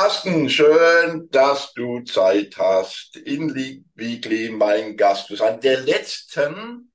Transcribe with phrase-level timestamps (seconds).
[0.00, 3.52] Carsten, schön, dass du Zeit hast, in
[3.96, 5.60] Weekly mein Gast zu sein.
[5.60, 6.92] Der letzten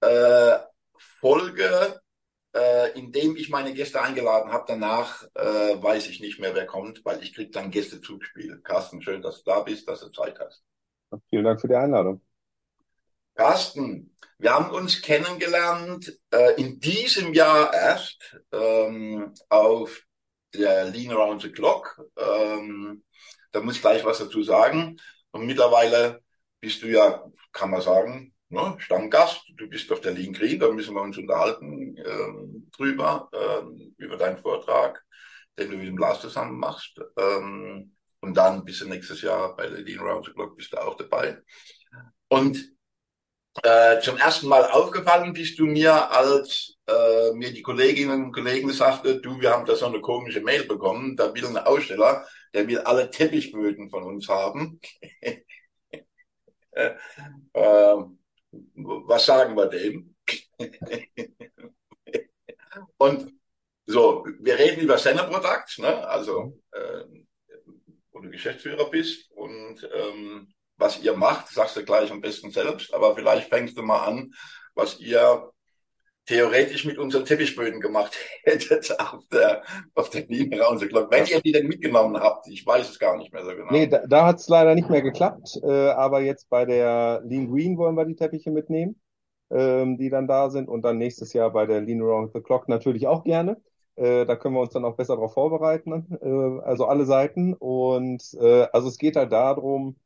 [0.00, 0.56] äh,
[0.96, 2.00] Folge,
[2.54, 4.66] äh, in dem ich meine Gäste eingeladen habe.
[4.68, 8.60] Danach äh, weiß ich nicht mehr, wer kommt, weil ich krieg dann Gästezugspiel.
[8.62, 10.62] Carsten, schön, dass du da bist, dass du Zeit hast.
[11.28, 12.20] Vielen Dank für die Einladung.
[13.34, 20.05] Carsten, wir haben uns kennengelernt äh, in diesem Jahr erst ähm, auf
[20.56, 22.00] der Lean Around the Clock.
[22.16, 23.04] Ähm,
[23.52, 24.96] da muss ich gleich was dazu sagen.
[25.30, 26.22] Und mittlerweile
[26.60, 29.42] bist du ja, kann man sagen, ne, Stammgast.
[29.56, 34.16] Du bist auf der Lean Green, da müssen wir uns unterhalten ähm, drüber, ähm, über
[34.16, 35.02] deinen Vortrag,
[35.58, 37.00] den du mit dem Lars zusammen machst.
[37.16, 40.96] Ähm, und dann bis nächstes Jahr bei der Lean Around the Clock bist du auch
[40.96, 41.42] dabei.
[42.28, 42.75] Und
[43.62, 48.72] äh, zum ersten Mal aufgefallen bist du mir, als äh, mir die Kolleginnen und Kollegen
[48.72, 52.68] sagte, du, wir haben da so eine komische Mail bekommen, da will ein Aussteller, der
[52.68, 54.80] will alle Teppichböden von uns haben.
[56.72, 56.94] äh,
[58.74, 60.14] was sagen wir dem?
[62.98, 63.32] und
[63.86, 66.06] so, wir reden über Sender Products, ne?
[66.08, 67.04] also äh,
[68.10, 72.92] wo du Geschäftsführer bist und ähm, was ihr macht, sagst du gleich am besten selbst,
[72.94, 74.32] aber vielleicht fängst du mal an,
[74.74, 75.50] was ihr
[76.26, 79.62] theoretisch mit unseren Teppichböden gemacht hättet auf der,
[79.94, 80.80] auf der Linie raus.
[80.82, 83.70] Wenn ihr die denn mitgenommen habt, ich weiß es gar nicht mehr so genau.
[83.70, 87.50] Nee, da, da hat es leider nicht mehr geklappt, äh, aber jetzt bei der Lean
[87.50, 89.00] Green wollen wir die Teppiche mitnehmen,
[89.50, 92.68] ähm, die dann da sind und dann nächstes Jahr bei der Lean Around the Clock
[92.68, 93.56] natürlich auch gerne.
[93.94, 97.54] Äh, da können wir uns dann auch besser darauf vorbereiten, äh, also alle Seiten.
[97.54, 99.96] Und äh, also es geht halt darum,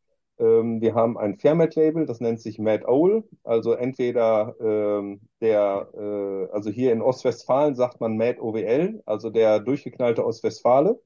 [0.40, 3.24] ähm, wir haben ein Fairmat-Label, das nennt sich Mad Owl.
[3.44, 9.60] Also entweder ähm, der, äh, also hier in Ostwestfalen sagt man Mad OWL, also der
[9.60, 11.00] durchgeknallte Ostwestfale.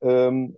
[0.00, 0.56] Ähm,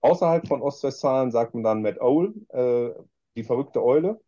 [0.00, 2.90] außerhalb von Ostwestfalen sagt man dann Mad Owl, äh,
[3.36, 4.20] die verrückte Eule.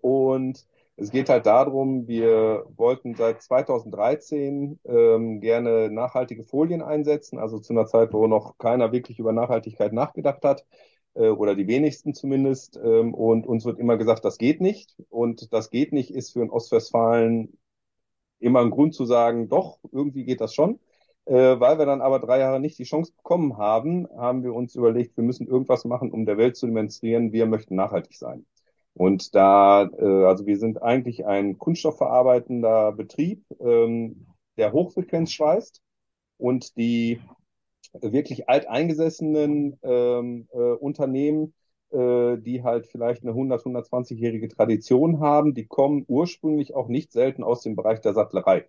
[0.00, 7.58] Und es geht halt darum, wir wollten seit 2013 ähm, gerne nachhaltige Folien einsetzen, also
[7.58, 10.64] zu einer Zeit, wo noch keiner wirklich über Nachhaltigkeit nachgedacht hat
[11.16, 12.78] äh, oder die wenigsten zumindest.
[12.82, 14.96] Ähm, und uns wird immer gesagt, das geht nicht.
[15.08, 17.58] Und das geht nicht ist für einen Ostwestfalen
[18.38, 20.78] immer ein Grund zu sagen, doch, irgendwie geht das schon.
[21.26, 24.76] Äh, weil wir dann aber drei Jahre nicht die Chance bekommen haben, haben wir uns
[24.76, 28.46] überlegt, wir müssen irgendwas machen, um der Welt zu demonstrieren, wir möchten nachhaltig sein.
[28.94, 35.82] Und da, äh, also wir sind eigentlich ein kunststoffverarbeitender Betrieb, ähm, der Hochfrequenz schweißt
[36.38, 37.20] und die
[37.92, 41.54] wirklich alteingesessenen ähm, äh, Unternehmen,
[41.90, 47.42] äh, die halt vielleicht eine 100, 120-jährige Tradition haben, die kommen ursprünglich auch nicht selten
[47.42, 48.68] aus dem Bereich der Sattlerei.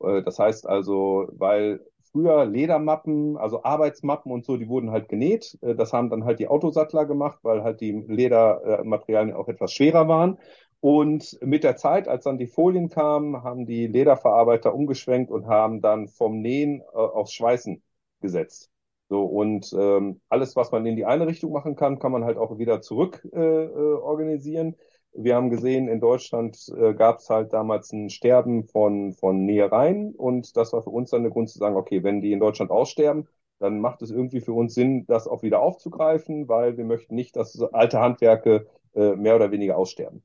[0.00, 1.80] Äh, das heißt also, weil
[2.12, 5.58] früher Ledermappen, also Arbeitsmappen und so, die wurden halt genäht.
[5.62, 10.08] Äh, das haben dann halt die Autosattler gemacht, weil halt die Ledermaterialien auch etwas schwerer
[10.08, 10.38] waren.
[10.80, 15.80] Und mit der Zeit, als dann die Folien kamen, haben die Lederverarbeiter umgeschwenkt und haben
[15.80, 17.82] dann vom Nähen äh, aufs Schweißen
[18.24, 18.70] gesetzt.
[19.08, 22.38] So, und ähm, alles, was man in die eine Richtung machen kann, kann man halt
[22.38, 24.76] auch wieder zurück äh, äh, organisieren.
[25.12, 30.14] Wir haben gesehen, in Deutschland äh, gab es halt damals ein Sterben von, von Nähereien
[30.14, 32.70] und das war für uns dann der Grund zu sagen, okay, wenn die in Deutschland
[32.70, 33.28] aussterben,
[33.60, 37.36] dann macht es irgendwie für uns Sinn, das auch wieder aufzugreifen, weil wir möchten nicht,
[37.36, 40.24] dass alte Handwerke äh, mehr oder weniger aussterben.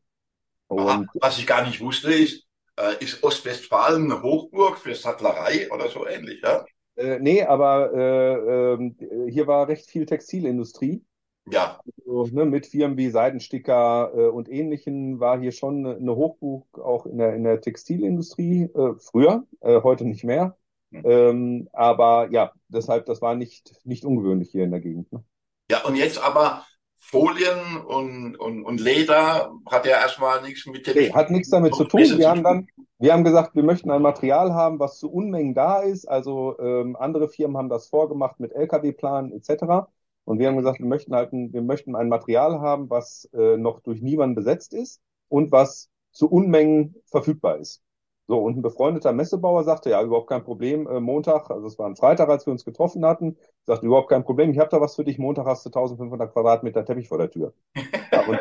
[0.68, 5.70] Und Aha, was ich gar nicht wusste, ist, äh, ist Ostwestfalen eine Hochburg für Sattlerei
[5.72, 6.66] oder so ähnlich, ja?
[7.00, 11.02] Äh, nee, aber äh, äh, hier war recht viel Textilindustrie.
[11.50, 11.80] Ja.
[12.06, 17.06] Also, ne, mit Firmen wie Seidensticker äh, und ähnlichen war hier schon eine Hochburg auch
[17.06, 20.58] in der, in der Textilindustrie äh, früher, äh, heute nicht mehr.
[20.92, 21.02] Mhm.
[21.06, 25.12] Ähm, aber ja, deshalb, das war nicht, nicht ungewöhnlich hier in der Gegend.
[25.14, 25.24] Ne?
[25.72, 26.66] Ja, und jetzt aber
[27.10, 31.08] Folien und, und, und Leder hat ja erstmal nichts mit Teppich.
[31.08, 32.02] Nee, hat nichts damit zu tun.
[32.02, 32.68] Wir haben dann,
[33.00, 36.06] wir haben gesagt, wir möchten ein Material haben, was zu Unmengen da ist.
[36.06, 39.88] Also ähm, andere Firmen haben das vorgemacht mit LKW-Planen etc.
[40.26, 43.58] Und wir haben gesagt, wir möchten halt, ein, wir möchten ein Material haben, was äh,
[43.58, 47.82] noch durch niemanden besetzt ist und was zu Unmengen verfügbar ist.
[48.30, 51.88] So, und ein befreundeter Messebauer sagte, ja, überhaupt kein Problem, äh, Montag, also es war
[51.88, 54.96] ein Freitag, als wir uns getroffen hatten, sagte, überhaupt kein Problem, ich habe da was
[54.96, 57.54] für dich, Montag hast du 1500 Quadratmeter Teppich vor der Tür.
[58.12, 58.40] Ja, und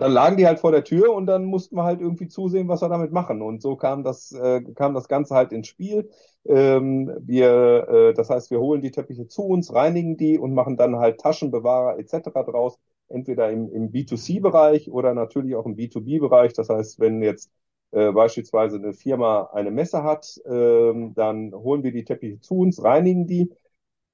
[0.00, 2.82] dann lagen die halt vor der Tür und dann mussten wir halt irgendwie zusehen, was
[2.82, 3.42] wir damit machen.
[3.42, 6.10] Und so kam das, äh, kam das Ganze halt ins Spiel.
[6.44, 10.76] Ähm, wir, äh, das heißt, wir holen die Teppiche zu uns, reinigen die und machen
[10.76, 12.44] dann halt Taschenbewahrer etc.
[12.44, 12.78] draus,
[13.08, 16.52] entweder im, im B2C-Bereich oder natürlich auch im B2B-Bereich.
[16.54, 17.50] Das heißt, wenn jetzt
[17.90, 22.82] äh, beispielsweise eine Firma eine Messe hat, ähm, dann holen wir die Teppiche zu uns,
[22.82, 23.50] reinigen die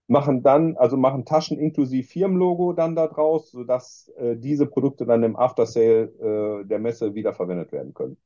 [0.06, 5.22] machen dann, also machen Taschen inklusive Firmenlogo dann da draus, sodass äh, diese Produkte dann
[5.22, 8.16] im Aftersale äh, der Messe wiederverwendet werden können.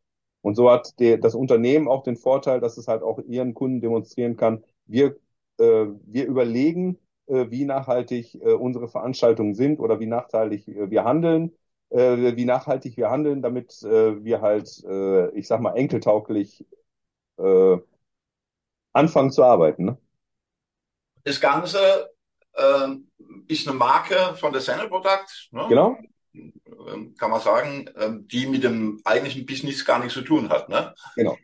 [0.41, 3.81] Und so hat der, das Unternehmen auch den Vorteil, dass es halt auch ihren Kunden
[3.81, 5.17] demonstrieren kann, wir,
[5.59, 11.05] äh, wir überlegen, äh, wie nachhaltig äh, unsere Veranstaltungen sind oder wie nachteilig äh, wir
[11.05, 11.53] handeln,
[11.91, 16.67] äh, wie nachhaltig wir handeln, damit äh, wir halt, äh, ich sag mal, enkeltauglich
[17.39, 17.77] äh,
[18.93, 19.85] anfangen zu arbeiten.
[19.85, 19.99] Ne?
[21.25, 22.11] Das Ganze
[22.53, 22.89] äh,
[23.47, 25.27] ist eine Marke von der Senate Product.
[25.51, 25.67] Ne?
[25.69, 25.99] Genau.
[26.35, 30.69] Ähm, kann man sagen, ähm, die mit dem eigentlichen Business gar nichts zu tun hat.
[30.69, 30.95] Ne?
[31.17, 31.37] Genau.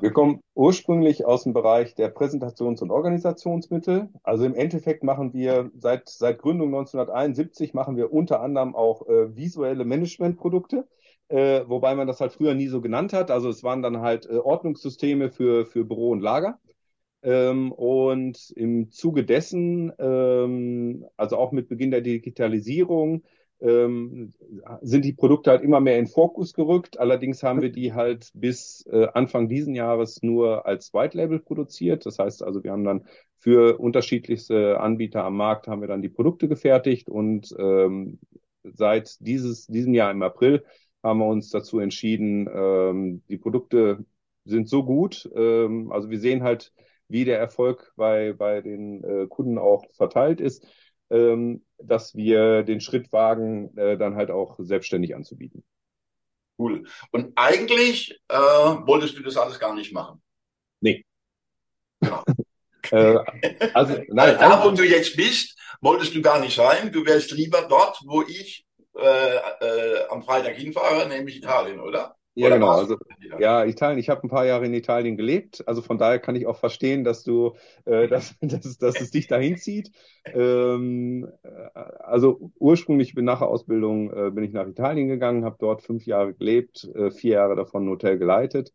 [0.00, 4.10] Wir kommen ursprünglich aus dem Bereich der Präsentations- und Organisationsmittel.
[4.22, 9.34] Also im Endeffekt machen wir seit, seit Gründung 1971 machen wir unter anderem auch äh,
[9.34, 10.86] visuelle Managementprodukte,
[11.28, 13.32] äh, wobei man das halt früher nie so genannt hat.
[13.32, 16.60] Also es waren dann halt äh, Ordnungssysteme für, für Büro und Lager.
[17.24, 23.24] Ähm, und im Zuge dessen, ähm, also auch mit Beginn der Digitalisierung,
[23.62, 24.32] ähm,
[24.80, 26.98] sind die Produkte halt immer mehr in Fokus gerückt.
[26.98, 32.04] Allerdings haben wir die halt bis äh, Anfang diesen Jahres nur als White Label produziert.
[32.06, 33.06] Das heißt also, wir haben dann
[33.38, 38.18] für unterschiedlichste Anbieter am Markt haben wir dann die Produkte gefertigt und ähm,
[38.62, 40.64] seit dieses, diesem Jahr im April
[41.02, 44.04] haben wir uns dazu entschieden, ähm, die Produkte
[44.44, 45.28] sind so gut.
[45.34, 46.72] Ähm, also wir sehen halt,
[47.08, 50.66] wie der Erfolg bei, bei den äh, Kunden auch verteilt ist
[51.12, 55.62] ähm, dass wir den Schritt wagen, äh, dann halt auch selbstständig anzubieten.
[56.58, 56.84] Cool.
[57.10, 60.22] Und eigentlich äh, wolltest du das alles gar nicht machen?
[60.80, 61.04] Nee.
[62.00, 62.22] Genau.
[62.90, 63.18] äh,
[63.74, 66.92] also, nein, da, wo du jetzt bist, wolltest du gar nicht sein.
[66.92, 68.64] Du wärst lieber dort, wo ich
[68.96, 72.16] äh, äh, am Freitag hinfahre, nämlich Italien, oder?
[72.34, 72.70] Ja, genau.
[72.70, 72.96] Also,
[73.36, 73.98] ja, Italien.
[73.98, 75.62] Ich habe ein paar Jahre in Italien gelebt.
[75.68, 79.26] Also von daher kann ich auch verstehen, dass du, äh, dass, dass, dass es dich
[79.26, 79.90] dahin zieht.
[80.32, 81.48] Ähm, äh,
[82.00, 86.06] also ursprünglich bin nach der Ausbildung äh, bin ich nach Italien gegangen, habe dort fünf
[86.06, 88.72] Jahre gelebt, äh, vier Jahre davon ein Hotel geleitet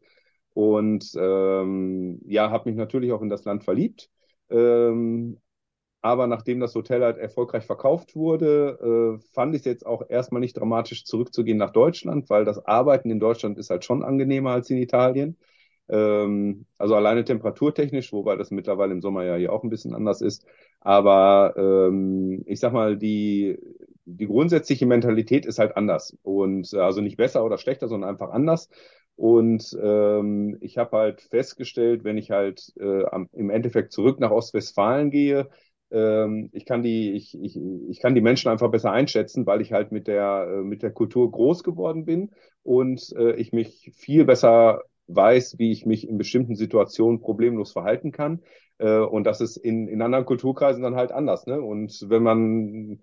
[0.54, 4.09] und ähm, ja, habe mich natürlich auch in das Land verliebt.
[4.50, 5.39] Ähm,
[6.02, 10.42] aber nachdem das Hotel halt erfolgreich verkauft wurde, äh, fand ich es jetzt auch erstmal
[10.42, 14.70] nicht dramatisch zurückzugehen nach Deutschland, weil das Arbeiten in Deutschland ist halt schon angenehmer als
[14.70, 15.38] in Italien.
[15.90, 20.22] Ähm, also alleine temperaturtechnisch, wobei das mittlerweile im Sommer ja hier auch ein bisschen anders
[20.22, 20.46] ist.
[20.82, 23.58] Aber ähm, ich sag mal, die,
[24.06, 26.18] die grundsätzliche Mentalität ist halt anders.
[26.24, 28.70] Und äh, also nicht besser oder schlechter, sondern einfach anders.
[29.16, 34.30] Und ähm, ich habe halt festgestellt, wenn ich halt äh, am, im Endeffekt zurück nach
[34.32, 35.50] Ostwestfalen gehe,
[35.92, 37.57] ähm, ich kann die, ich, ich,
[37.89, 40.92] ich kann die Menschen einfach besser einschätzen, weil ich halt mit der, äh, mit der
[40.92, 42.31] Kultur groß geworden bin
[42.63, 48.12] und äh, ich mich viel besser weiß, wie ich mich in bestimmten Situationen problemlos verhalten
[48.12, 48.42] kann.
[48.78, 51.48] Äh, und das ist in, in anderen Kulturkreisen dann halt anders.
[51.48, 51.62] Ne?
[51.62, 53.00] Und wenn man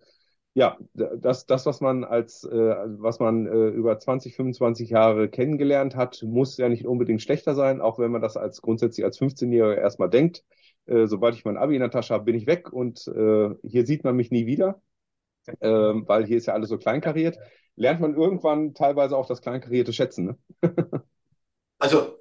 [0.54, 5.96] ja, das, das, was man als, äh, was man äh, über 20, 25 Jahre kennengelernt
[5.96, 9.76] hat, muss ja nicht unbedingt schlechter sein, auch wenn man das als grundsätzlich als 15-Jähriger
[9.76, 10.44] erstmal denkt.
[10.86, 13.84] Äh, sobald ich mein Abi in der Tasche habe, bin ich weg und äh, hier
[13.84, 14.80] sieht man mich nie wieder,
[15.58, 17.36] äh, weil hier ist ja alles so kleinkariert.
[17.74, 20.38] Lernt man irgendwann teilweise auch das Kleinkarierte schätzen.
[20.61, 20.73] Ne?
[21.78, 22.18] also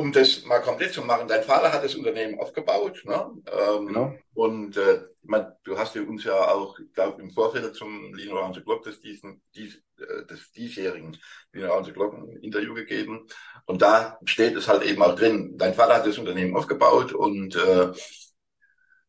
[0.00, 3.30] um das mal komplett zu machen, dein Vater hat das Unternehmen aufgebaut, ne?
[3.52, 4.14] Ähm, genau.
[4.32, 8.34] Und äh, man, du hast ja uns ja auch, ich glaube, im Vorfeld zum Lean
[8.34, 11.18] Around the Clock des, diesen, dies, äh, des diesjährigen
[11.52, 13.26] Lean Around the Clock ein Interview gegeben.
[13.66, 15.58] Und da steht es halt eben auch drin.
[15.58, 17.92] Dein Vater hat das Unternehmen aufgebaut und äh,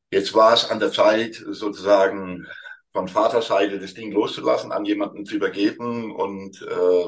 [0.10, 2.46] jetzt war es an der Zeit, sozusagen
[2.92, 7.06] von Vaterseite das Ding loszulassen, an jemanden zu übergeben und äh,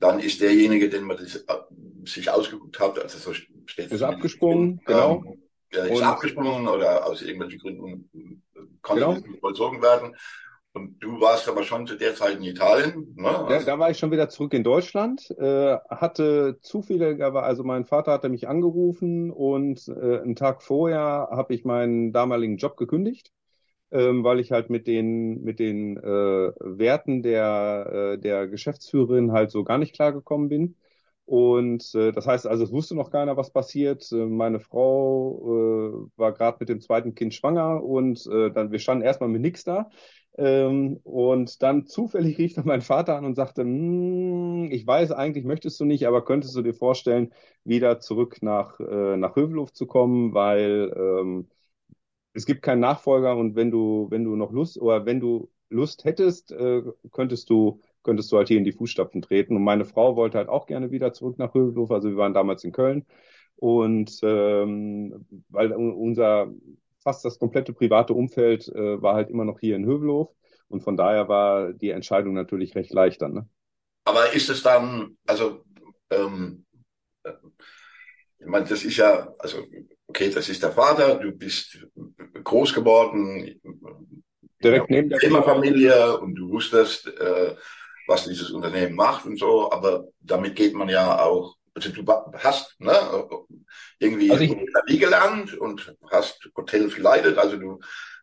[0.00, 1.46] dann ist derjenige, den man das,
[2.06, 3.32] sich ausgeguckt hat, also so
[3.66, 5.22] steht Ist abgesprungen, genau.
[5.24, 5.42] Ähm,
[5.72, 8.10] ja, ist und, abgesprungen oder aus irgendwelchen Gründen
[8.54, 9.14] äh, konnte genau.
[9.14, 10.16] nicht vollzogen werden.
[10.72, 13.12] Und du warst aber schon zu der Zeit in Italien.
[13.16, 13.28] Ne?
[13.28, 15.28] Also, ja, da war ich schon wieder zurück in Deutschland.
[15.36, 21.54] Äh, hatte zufälligerweise, also mein Vater hatte mich angerufen und äh, einen Tag vorher habe
[21.54, 23.32] ich meinen damaligen Job gekündigt
[23.92, 26.02] ähm, weil ich halt mit den mit den äh,
[26.60, 30.76] Werten der äh, der Geschäftsführerin halt so gar nicht klargekommen bin.
[31.30, 34.10] Und äh, das heißt, also es wusste noch keiner, was passiert.
[34.10, 38.80] Äh, meine Frau äh, war gerade mit dem zweiten Kind schwanger und äh, dann wir
[38.80, 39.90] standen erstmal mit nix da.
[40.36, 45.44] Ähm, und dann zufällig rief dann mein Vater an und sagte, hm, ich weiß, eigentlich
[45.44, 47.32] möchtest du nicht, aber könntest du dir vorstellen,
[47.64, 51.48] wieder zurück nach, äh, nach Hövelhof zu kommen, weil ähm,
[52.32, 56.04] es gibt keinen Nachfolger und wenn du, wenn du noch Lust oder wenn du Lust
[56.04, 56.82] hättest, äh,
[57.12, 59.56] könntest du, könntest du halt hier in die Fußstapfen treten.
[59.56, 61.90] Und meine Frau wollte halt auch gerne wieder zurück nach Hövelhof.
[61.90, 63.06] Also wir waren damals in Köln.
[63.56, 66.50] Und ähm, weil unser
[67.02, 70.30] fast das komplette private Umfeld äh, war halt immer noch hier in Hövelhof.
[70.68, 73.34] Und von daher war die Entscheidung natürlich recht leicht dann.
[73.34, 73.48] Ne?
[74.04, 75.64] Aber ist es dann, also,
[76.10, 76.64] ähm,
[78.38, 79.64] ich meine, das ist ja, also,
[80.06, 81.86] okay, das ist der Vater, du bist
[82.44, 83.60] groß geworden,
[84.62, 87.54] direkt neben der Familie und du wusstest, äh,
[88.10, 92.04] was dieses Unternehmen macht und so, aber damit geht man ja auch, also du
[92.38, 92.92] hast ne,
[94.00, 97.78] irgendwie also Hotellerie gelernt und hast Hotels geleitet, also du,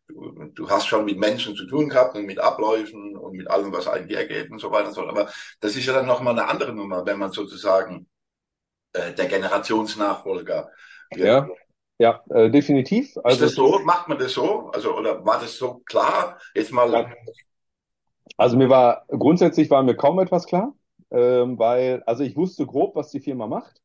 [0.10, 3.72] du, du hast schon mit Menschen zu tun gehabt und mit Abläufen und mit allem,
[3.72, 5.08] was einhergeht und so weiter und so.
[5.08, 5.29] Aber
[5.62, 8.08] das ist ja dann nochmal eine andere Nummer, wenn man sozusagen
[8.94, 10.70] äh, der Generationsnachfolger
[11.15, 11.25] wird.
[11.25, 11.48] Ja.
[12.00, 13.17] Ja, äh, definitiv.
[13.24, 13.79] Also, ist das so?
[13.79, 14.70] Macht man das so?
[14.72, 16.38] Also, oder war das so klar?
[16.53, 16.91] Jetzt mal.
[16.91, 17.12] Ja.
[18.38, 20.75] Also mir war, grundsätzlich war mir kaum etwas klar,
[21.12, 23.81] ähm, weil, also ich wusste grob, was die Firma macht.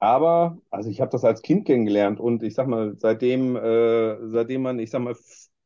[0.00, 4.62] Aber, also ich habe das als Kind kennengelernt und ich sag mal, seitdem, äh, seitdem
[4.62, 5.16] man, ich sag mal,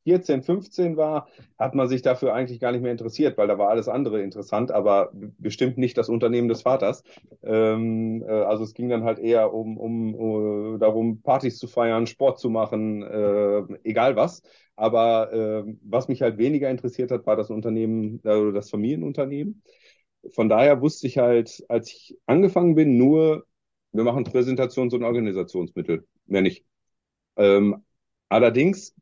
[0.04, 3.70] 14, 15 war, hat man sich dafür eigentlich gar nicht mehr interessiert, weil da war
[3.70, 7.02] alles andere interessant, aber bestimmt nicht das Unternehmen des Vaters.
[7.42, 12.06] Ähm, äh, also es ging dann halt eher um, um, um darum, Partys zu feiern,
[12.06, 14.42] Sport zu machen, äh, egal was.
[14.76, 19.62] Aber äh, was mich halt weniger interessiert hat, war das Unternehmen, äh, das Familienunternehmen.
[20.34, 23.46] Von daher wusste ich halt, als ich angefangen bin, nur,
[23.92, 26.64] wir machen Präsentations- und Organisationsmittel, mehr nicht.
[27.37, 27.84] Ähm,
[28.28, 28.94] allerdings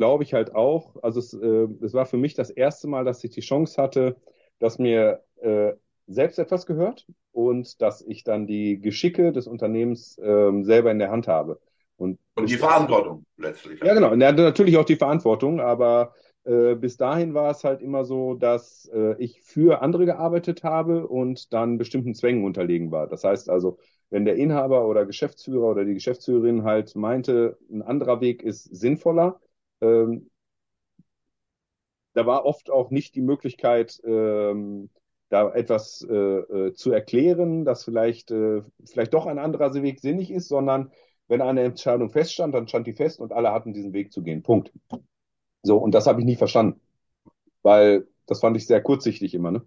[0.00, 3.22] glaube ich halt auch, also es, äh, es war für mich das erste Mal, dass
[3.22, 4.16] ich die Chance hatte,
[4.58, 5.74] dass mir äh,
[6.06, 11.10] selbst etwas gehört und dass ich dann die Geschicke des Unternehmens äh, selber in der
[11.10, 11.60] Hand habe.
[11.98, 13.78] Und, und die Verantwortung letztlich.
[13.84, 14.12] Ja, genau.
[14.12, 16.14] Und natürlich auch die Verantwortung, aber
[16.44, 21.08] äh, bis dahin war es halt immer so, dass äh, ich für andere gearbeitet habe
[21.08, 23.06] und dann bestimmten Zwängen unterlegen war.
[23.06, 23.76] Das heißt also,
[24.08, 29.38] wenn der Inhaber oder Geschäftsführer oder die Geschäftsführerin halt meinte, ein anderer Weg ist sinnvoller,
[29.80, 30.30] ähm,
[32.12, 34.90] da war oft auch nicht die Möglichkeit, ähm,
[35.28, 40.30] da etwas äh, äh, zu erklären, dass vielleicht, äh, vielleicht doch ein anderer Weg sinnig
[40.30, 40.90] ist, sondern
[41.28, 44.42] wenn eine Entscheidung feststand, dann stand die fest und alle hatten diesen Weg zu gehen.
[44.42, 44.72] Punkt.
[45.62, 46.80] So, und das habe ich nie verstanden.
[47.62, 49.62] Weil das fand ich sehr kurzsichtig immer, ne?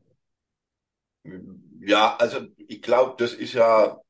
[1.79, 4.01] Ja, also ich glaube, das ist ja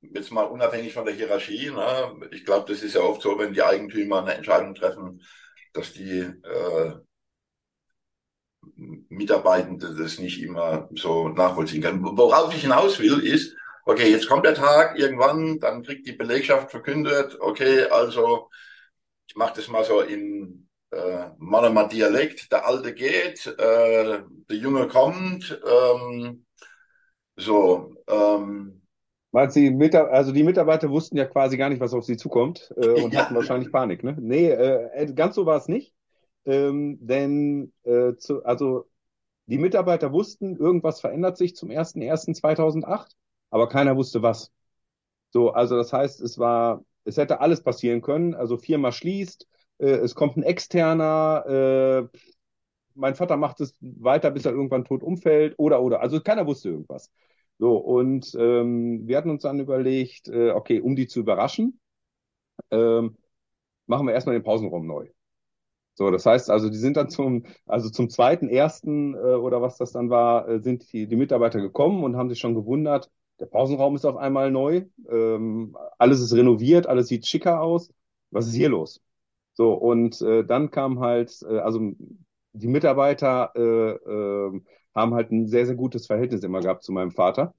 [0.00, 2.28] jetzt mal unabhängig von der Hierarchie, ne?
[2.30, 5.22] ich glaube, das ist ja oft so, wenn die Eigentümer eine Entscheidung treffen,
[5.72, 6.92] dass die äh,
[9.08, 12.02] Mitarbeitende das nicht immer so nachvollziehen können.
[12.02, 16.70] Worauf ich hinaus will, ist, okay, jetzt kommt der Tag irgendwann, dann kriegt die Belegschaft
[16.70, 18.48] verkündet, okay, also
[19.26, 24.88] ich mache das mal so in äh, Manama Dialekt, der Alte geht, äh, der Junge
[24.88, 26.44] kommt, ähm,
[27.36, 28.81] so, ähm,
[29.32, 32.88] Du, die also die Mitarbeiter wussten ja quasi gar nicht, was auf sie zukommt äh,
[33.02, 33.24] und ja.
[33.24, 34.16] hatten wahrscheinlich Panik, ne?
[34.20, 35.94] Nee, äh, äh, ganz so war es nicht.
[36.44, 38.88] Ähm, denn äh, zu, also
[39.46, 43.16] die Mitarbeiter wussten, irgendwas verändert sich zum 1.1.2008,
[43.50, 44.52] aber keiner wusste was.
[45.30, 48.34] So, also das heißt, es war, es hätte alles passieren können.
[48.34, 49.46] Also Firma schließt,
[49.78, 52.18] äh, es kommt ein externer, äh,
[52.94, 56.00] mein Vater macht es weiter, bis er irgendwann tot umfällt oder oder.
[56.00, 57.10] Also keiner wusste irgendwas.
[57.62, 61.78] So, und ähm, wir hatten uns dann überlegt, äh, okay, um die zu überraschen,
[62.70, 63.16] ähm,
[63.86, 65.08] machen wir erstmal den Pausenraum neu.
[65.94, 69.76] So, das heißt also, die sind dann zum, also zum zweiten, ersten äh, oder was
[69.78, 73.46] das dann war, äh, sind die, die Mitarbeiter gekommen und haben sich schon gewundert, der
[73.46, 77.92] Pausenraum ist auf einmal neu, ähm, alles ist renoviert, alles sieht schicker aus.
[78.32, 79.02] Was ist hier los?
[79.54, 81.92] So, und äh, dann kam halt, äh, also
[82.54, 84.60] die Mitarbeiter äh, äh,
[84.94, 87.54] haben halt ein sehr, sehr gutes Verhältnis immer gehabt zu meinem Vater.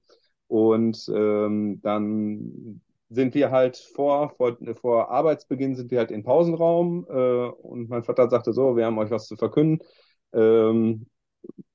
[0.46, 7.06] Und ähm, dann sind wir halt vor, vor, vor Arbeitsbeginn sind wir halt in Pausenraum
[7.08, 9.80] äh, und mein Vater sagte so, wir haben euch was zu verkünden.
[10.32, 11.06] Ähm,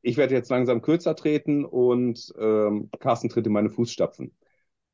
[0.02, 4.36] ich werde jetzt langsam kürzer treten und ähm, Carsten tritt in meine Fußstapfen.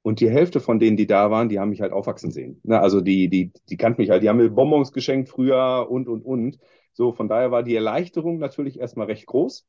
[0.01, 2.61] Und die Hälfte von denen, die da waren, die haben mich halt aufwachsen sehen.
[2.63, 2.79] Ne?
[2.79, 6.21] Also die, die, die kannten mich halt, die haben mir Bonbons geschenkt früher und, und,
[6.23, 6.59] und.
[6.93, 9.65] So, von daher war die Erleichterung natürlich erstmal recht groß.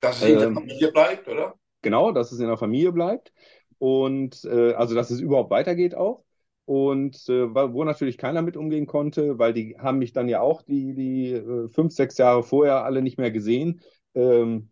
[0.00, 1.54] Dass es in der ähm, Familie bleibt, oder?
[1.82, 3.32] Genau, dass es in der Familie bleibt.
[3.78, 6.24] Und äh, also, dass es überhaupt weitergeht auch.
[6.66, 10.62] Und äh, wo natürlich keiner mit umgehen konnte, weil die haben mich dann ja auch
[10.62, 13.82] die, die äh, fünf, sechs Jahre vorher alle nicht mehr gesehen.
[14.14, 14.70] Ähm,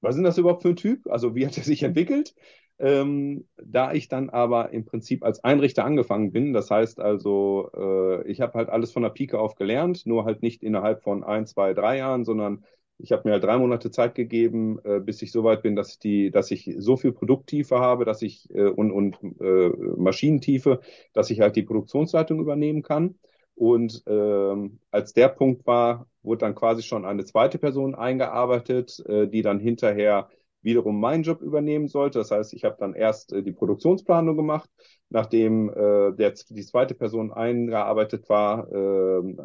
[0.00, 1.06] was ist das überhaupt für ein Typ?
[1.08, 2.34] Also wie hat er sich entwickelt?
[2.80, 8.28] Ähm, da ich dann aber im Prinzip als Einrichter angefangen bin, das heißt also, äh,
[8.28, 11.46] ich habe halt alles von der Pike auf gelernt, nur halt nicht innerhalb von ein,
[11.46, 12.64] zwei, drei Jahren, sondern
[12.98, 15.92] ich habe mir halt drei Monate Zeit gegeben, äh, bis ich so weit bin, dass
[15.92, 20.80] ich die, dass ich so viel Produkttiefe habe, dass ich äh, und, und äh, Maschinentiefe,
[21.12, 23.14] dass ich halt die Produktionsleitung übernehmen kann.
[23.54, 29.28] Und ähm, als der Punkt war, wurde dann quasi schon eine zweite Person eingearbeitet, äh,
[29.28, 30.28] die dann hinterher
[30.62, 32.18] wiederum meinen Job übernehmen sollte.
[32.18, 34.70] Das heißt, ich habe dann erst äh, die Produktionsplanung gemacht.
[35.08, 39.36] Nachdem äh, der, die zweite Person eingearbeitet war, äh,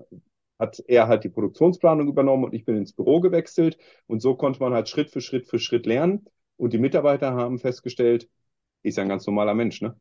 [0.60, 3.78] hat er halt die Produktionsplanung übernommen und ich bin ins Büro gewechselt.
[4.08, 6.26] Und so konnte man halt Schritt für Schritt für Schritt lernen.
[6.58, 8.30] Und die Mitarbeiter haben festgestellt,
[8.84, 10.00] ist ja ein ganz normaler Mensch, ne?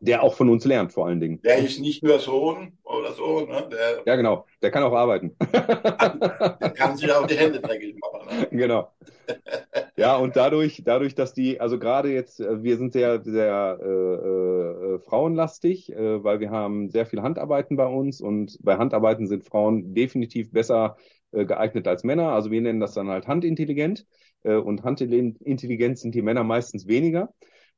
[0.00, 1.42] Der auch von uns lernt, vor allen Dingen.
[1.42, 3.68] Der ist nicht nur Sohn oder so, ne?
[3.70, 4.46] Der, Ja, genau.
[4.62, 5.36] Der kann auch arbeiten.
[5.52, 8.38] der kann sich auch die Hände dreckig machen.
[8.38, 8.48] Ne?
[8.50, 8.90] Genau.
[9.96, 14.94] Ja, und dadurch, dadurch, dass die, also gerade jetzt, äh, wir sind sehr, sehr äh,
[14.96, 19.44] äh, frauenlastig, äh, weil wir haben sehr viel Handarbeiten bei uns und bei Handarbeiten sind
[19.44, 20.96] Frauen definitiv besser
[21.30, 22.30] äh, geeignet als Männer.
[22.32, 24.04] Also wir nennen das dann halt handintelligent
[24.42, 27.32] äh, und handintelligent sind die Männer meistens weniger.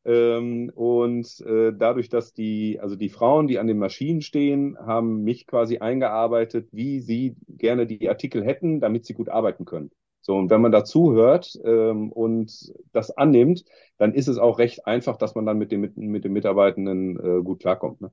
[0.07, 5.23] Ähm, und äh, dadurch, dass die, also die Frauen, die an den Maschinen stehen, haben
[5.23, 9.91] mich quasi eingearbeitet, wie sie gerne die Artikel hätten, damit sie gut arbeiten können.
[10.27, 13.65] So, und wenn man dazu hört ähm, und das annimmt,
[13.97, 17.17] dann ist es auch recht einfach, dass man dann mit dem, mit, mit den Mitarbeitenden
[17.41, 18.01] äh, gut klarkommt.
[18.01, 18.11] Ne?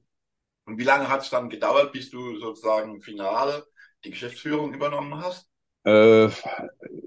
[0.66, 3.66] Und wie lange hat es dann gedauert, bis du sozusagen final
[4.04, 5.50] die Geschäftsführung übernommen hast?
[5.86, 6.30] Äh,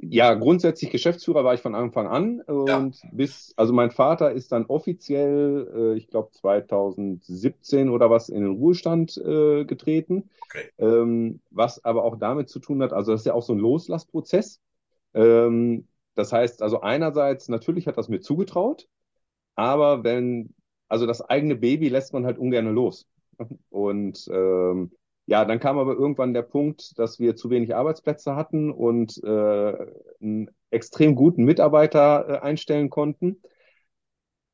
[0.03, 3.07] ja, grundsätzlich Geschäftsführer war ich von Anfang an und Ja.
[3.11, 8.53] bis, also mein Vater ist dann offiziell, äh, ich glaube 2017 oder was in den
[8.57, 10.71] Ruhestand äh, getreten, Okay.
[10.79, 13.59] ähm, was aber auch damit zu tun hat, also das ist ja auch so ein
[13.59, 14.61] Loslassprozess.
[15.17, 18.89] Ähm, das heißt, also einerseits natürlich hat das mir zugetraut,
[19.57, 20.55] aber wenn,
[20.89, 23.09] also das eigene Baby lässt man halt ungern los.
[23.71, 24.93] Und ähm,
[25.27, 29.87] ja, dann kam aber irgendwann der Punkt, dass wir zu wenig Arbeitsplätze hatten und äh,
[30.21, 33.43] einen extrem guten Mitarbeiter äh, einstellen konnten.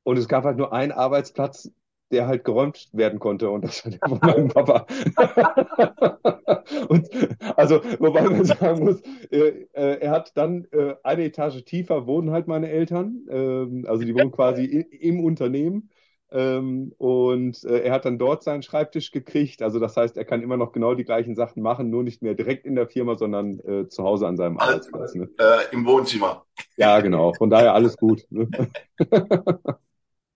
[0.05, 1.71] Und es gab halt nur einen Arbeitsplatz,
[2.13, 4.87] der halt geräumt werden konnte und das war der von meinem Papa.
[6.89, 7.09] und
[7.57, 12.31] also, wobei man sagen muss, äh, äh, er hat dann äh, eine Etage tiefer wohnen
[12.31, 15.91] halt meine Eltern, ähm, also die wohnen quasi i- im Unternehmen.
[16.31, 19.61] Ähm, und äh, er hat dann dort seinen Schreibtisch gekriegt.
[19.63, 22.35] Also das heißt, er kann immer noch genau die gleichen Sachen machen, nur nicht mehr
[22.35, 25.15] direkt in der Firma, sondern äh, zu Hause an seinem Alles Arbeitsplatz.
[25.15, 25.29] Ne?
[25.39, 26.47] äh, im Wohnzimmer.
[26.77, 27.35] Ja, genau.
[27.35, 28.25] Von daher alles gut.
[28.31, 28.49] Ne?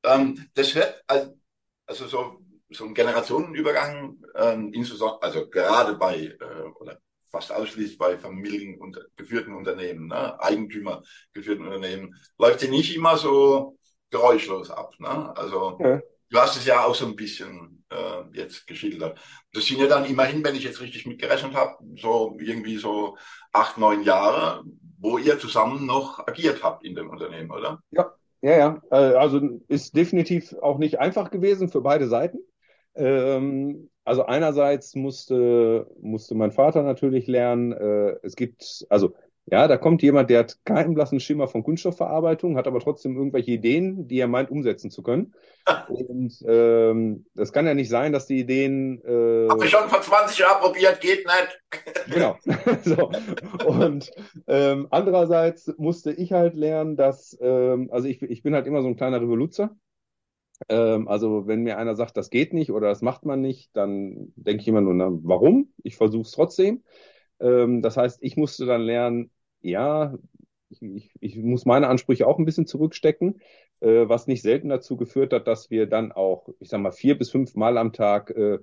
[0.04, 1.36] Ähm, das hört, also,
[1.86, 2.38] also so,
[2.70, 6.98] so ein Generationenübergang, ähm, insbesondere, also gerade bei, äh, oder
[7.30, 13.78] fast ausschließlich bei familiengeführten Unternehmen, ne, Eigentümergeführten Unternehmen, läuft ja nicht immer so
[14.10, 14.94] geräuschlos ab.
[14.98, 15.36] Ne?
[15.36, 16.00] Also Ja.
[16.30, 19.18] du hast es ja auch so ein bisschen äh, jetzt geschildert.
[19.52, 23.16] Das sind ja dann immerhin, wenn ich jetzt richtig mitgerechnet habe, so irgendwie so
[23.52, 24.64] acht, neun Jahre,
[24.98, 27.80] wo ihr zusammen noch agiert habt in dem Unternehmen, oder?
[27.90, 28.14] Ja,
[28.46, 28.82] ja, ja.
[28.90, 32.38] Äh, Also ist definitiv auch nicht einfach gewesen für beide Seiten.
[32.94, 39.14] Ähm, also einerseits musste, musste mein Vater natürlich lernen, äh, es gibt, also
[39.48, 43.52] ja, da kommt jemand, der hat keinen blassen Schimmer von Kunststoffverarbeitung, hat aber trotzdem irgendwelche
[43.52, 45.34] Ideen, die er meint umsetzen zu können.
[45.88, 50.00] Und ähm, das kann ja nicht sein, dass die Ideen äh, Hab ich schon vor
[50.00, 51.60] 20 Jahren probiert, geht nicht.
[52.12, 52.36] Genau.
[52.84, 53.10] So.
[53.66, 54.10] Und
[54.46, 58.88] ähm, andererseits musste ich halt lernen, dass, ähm, also ich, ich bin halt immer so
[58.88, 59.76] ein kleiner Revoluzer.
[60.68, 64.32] Ähm, also wenn mir einer sagt, das geht nicht oder das macht man nicht, dann
[64.36, 65.72] denke ich immer nur, na, warum?
[65.82, 66.82] Ich versuche es trotzdem.
[67.40, 70.14] Ähm, das heißt, ich musste dann lernen, ja,
[70.68, 73.40] ich, ich, ich muss meine Ansprüche auch ein bisschen zurückstecken,
[73.80, 77.16] äh, was nicht selten dazu geführt hat, dass wir dann auch, ich sag mal, vier
[77.18, 78.58] bis fünf Mal am Tag äh,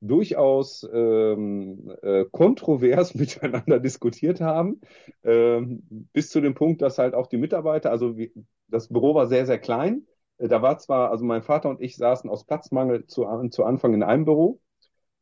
[0.00, 4.80] durchaus ähm, äh, kontrovers miteinander diskutiert haben,
[5.24, 8.32] ähm, bis zu dem Punkt, dass halt auch die Mitarbeiter, also wie,
[8.68, 10.06] das Büro war sehr, sehr klein.
[10.38, 13.94] Äh, Da war zwar, also mein Vater und ich saßen aus Platzmangel zu, zu Anfang
[13.94, 14.60] in einem Büro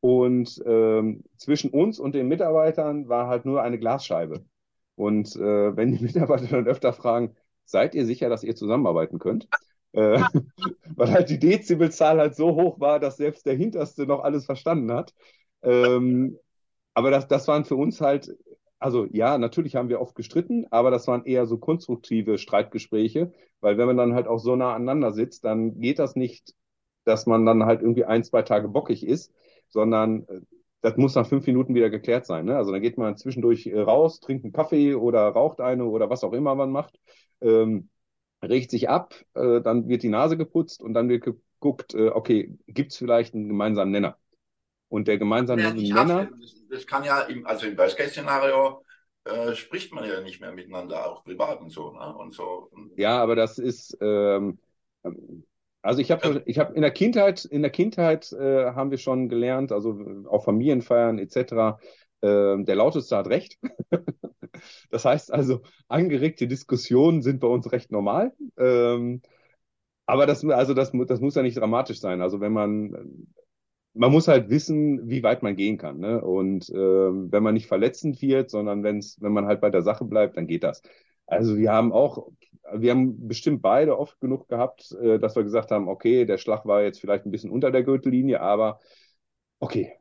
[0.07, 4.45] und ähm, zwischen uns und den Mitarbeitern war halt nur eine Glasscheibe.
[4.95, 9.49] Und äh, wenn die Mitarbeiter dann öfter fragen, seid ihr sicher, dass ihr zusammenarbeiten könnt?
[9.90, 10.23] Äh,
[10.95, 14.92] weil halt die Dezibelzahl halt so hoch war, dass selbst der Hinterste noch alles verstanden
[14.92, 15.12] hat.
[15.62, 16.38] Ähm,
[16.95, 18.33] aber das, das waren für uns halt,
[18.79, 23.77] also ja, natürlich haben wir oft gestritten, aber das waren eher so konstruktive Streitgespräche, weil
[23.77, 26.55] wenn man dann halt auch so nah aneinander sitzt, dann geht das nicht,
[27.03, 29.33] dass man dann halt irgendwie ein, zwei Tage bockig ist,
[29.68, 30.40] sondern äh,
[30.83, 32.44] das muss nach fünf Minuten wieder geklärt sein.
[32.44, 32.57] Ne?
[32.57, 36.22] Also dann geht man zwischendurch äh, raus, trinkt einen Kaffee oder raucht eine oder was
[36.22, 36.98] auch immer man macht.
[37.40, 37.88] Ähm,
[38.42, 42.57] regt sich ab, äh, dann wird die Nase geputzt und dann wird geguckt, äh, okay,
[42.66, 44.16] gibt's vielleicht einen gemeinsamen Nenner?
[44.88, 46.31] Und der gemeinsame Ja, Nenner.
[46.70, 48.85] Das, kann ja, im, also im Worst-Case-Szenario
[49.24, 51.92] äh, spricht man ja nicht mehr miteinander, auch privat und so.
[51.92, 52.16] Ne?
[52.16, 52.70] Und so.
[52.96, 54.59] ja, aber das ist, ähm,
[55.87, 59.29] Also ich habe ich habe in der Kindheit in der Kindheit äh, haben wir schon
[59.29, 61.79] gelernt, also auf Familienfeiern etc.
[62.22, 63.59] Äh, der lauteste hat recht.
[64.90, 68.33] das heißt also angeregte Diskussionen sind bei uns recht normal.
[68.59, 69.22] Ähm,
[70.07, 72.20] aber das also das das muss ja nicht dramatisch sein.
[72.20, 73.27] Also wenn man
[73.94, 75.99] man muss halt wissen, wie weit man gehen kann.
[75.99, 76.20] Ne?
[76.22, 80.05] Und äh, wenn man nicht verletzend wird, sondern wenn's, wenn man halt bei der Sache
[80.05, 80.83] bleibt, dann geht das.
[81.27, 82.29] Also wir haben auch
[82.72, 86.66] wir haben bestimmt beide oft genug gehabt, äh, dass wir gesagt haben, okay, der Schlag
[86.66, 88.81] war jetzt vielleicht ein bisschen unter der Gürtellinie, aber
[89.59, 89.98] okay,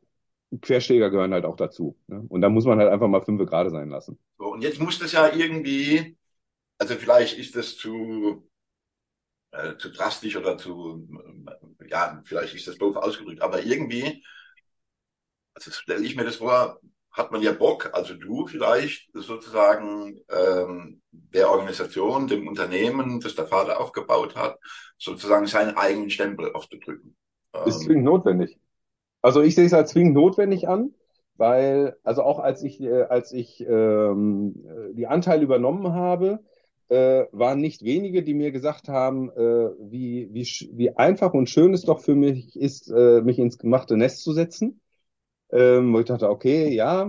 [0.60, 1.96] Querschläger gehören halt auch dazu.
[2.06, 2.24] Ne?
[2.28, 4.18] Und da muss man halt einfach mal fünf gerade sein lassen.
[4.38, 6.16] So, und jetzt muss das ja irgendwie,
[6.78, 8.48] also vielleicht ist das zu,
[9.52, 11.08] äh, zu drastisch oder zu,
[11.80, 14.24] äh, ja, vielleicht ist das doof ausgedrückt, aber irgendwie,
[15.54, 16.80] also stelle ich mir das vor,
[17.16, 23.46] hat man ja Bock, also du vielleicht sozusagen ähm, der Organisation, dem Unternehmen, das der
[23.46, 24.58] Vater aufgebaut hat,
[24.98, 27.16] sozusagen seinen eigenen Stempel aufzudrücken.
[27.64, 28.58] Ist zwingend notwendig.
[29.22, 30.94] Also ich sehe es als zwingend notwendig an,
[31.36, 34.54] weil also auch als ich äh, als ich ähm,
[34.92, 36.40] die Anteile übernommen habe,
[36.88, 41.72] äh, waren nicht wenige, die mir gesagt haben, äh, wie, wie, wie einfach und schön
[41.72, 44.80] es doch für mich ist, äh, mich ins gemachte Nest zu setzen
[45.52, 47.08] ähm, wo ich dachte, okay, ja,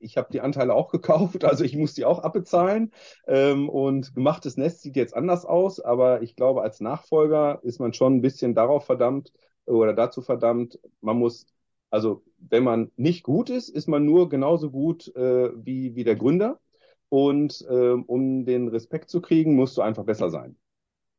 [0.00, 2.92] ich habe die Anteile auch gekauft, also ich muss die auch abbezahlen.
[3.26, 7.92] Ähm, und gemachtes Nest sieht jetzt anders aus, aber ich glaube, als Nachfolger ist man
[7.92, 9.32] schon ein bisschen darauf verdammt
[9.66, 11.46] oder dazu verdammt, man muss,
[11.90, 16.16] also wenn man nicht gut ist, ist man nur genauso gut äh, wie, wie der
[16.16, 16.60] Gründer.
[17.08, 20.56] Und äh, um den Respekt zu kriegen, musst du einfach besser sein.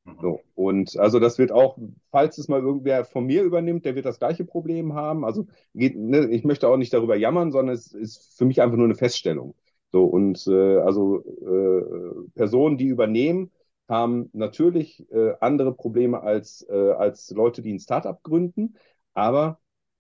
[0.08, 0.18] Mhm.
[0.22, 0.42] So.
[0.56, 1.78] Und also das wird auch,
[2.12, 5.26] falls es mal irgendwer von mir übernimmt, der wird das gleiche Problem haben.
[5.26, 8.78] Also geht, ne, ich möchte auch nicht darüber jammern, sondern es ist für mich einfach
[8.78, 9.56] nur eine Feststellung.
[9.92, 13.52] So, und äh, also äh, Personen, die übernehmen,
[13.88, 18.76] haben natürlich äh, andere Probleme als, äh, als Leute, die ein Startup gründen,
[19.14, 19.60] aber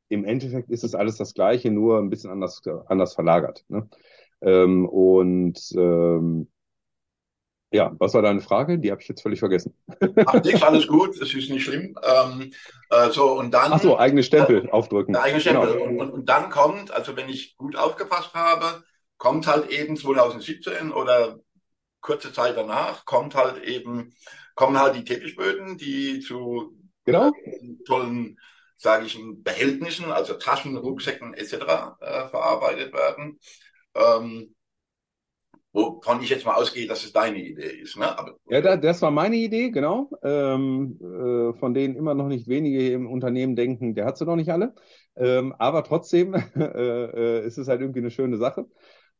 [0.09, 3.65] im Endeffekt ist es alles das Gleiche, nur ein bisschen anders, anders verlagert.
[3.69, 3.87] Ne?
[4.41, 6.47] Ähm, und ähm,
[7.71, 8.79] ja, was war deine Frage?
[8.79, 9.73] Die habe ich jetzt völlig vergessen.
[10.25, 11.97] Ach, nichts, alles gut, das ist nicht schlimm.
[12.01, 12.53] Ähm,
[12.89, 13.73] äh, so, und dann.
[13.73, 15.15] Ach so, eigene Stempel äh, aufdrücken.
[15.15, 15.73] Eigene Stempel.
[15.73, 15.83] Genau.
[15.83, 18.83] Und, und, und dann kommt, also wenn ich gut aufgepasst habe,
[19.17, 21.39] kommt halt eben 2017 oder
[21.99, 24.15] kurze Zeit danach, kommt halt eben,
[24.55, 27.31] kommen halt die Teppichböden, die zu genau.
[27.85, 28.39] tollen,
[28.77, 31.53] sage ich, Behältnissen, also Taschen, Rucksäcken etc.
[31.99, 33.39] Äh, verarbeitet werden.
[33.95, 34.55] Ähm,
[35.77, 37.97] wovon ich jetzt mal ausgehe, dass es deine Idee ist.
[37.97, 38.17] Ne?
[38.17, 40.09] Aber, ja, da, das war meine Idee, genau.
[40.23, 44.35] Ähm, äh, von denen immer noch nicht wenige im Unternehmen denken, der hat sie noch
[44.35, 44.73] nicht alle.
[45.15, 48.65] Ähm, aber trotzdem äh, äh, ist es halt irgendwie eine schöne Sache.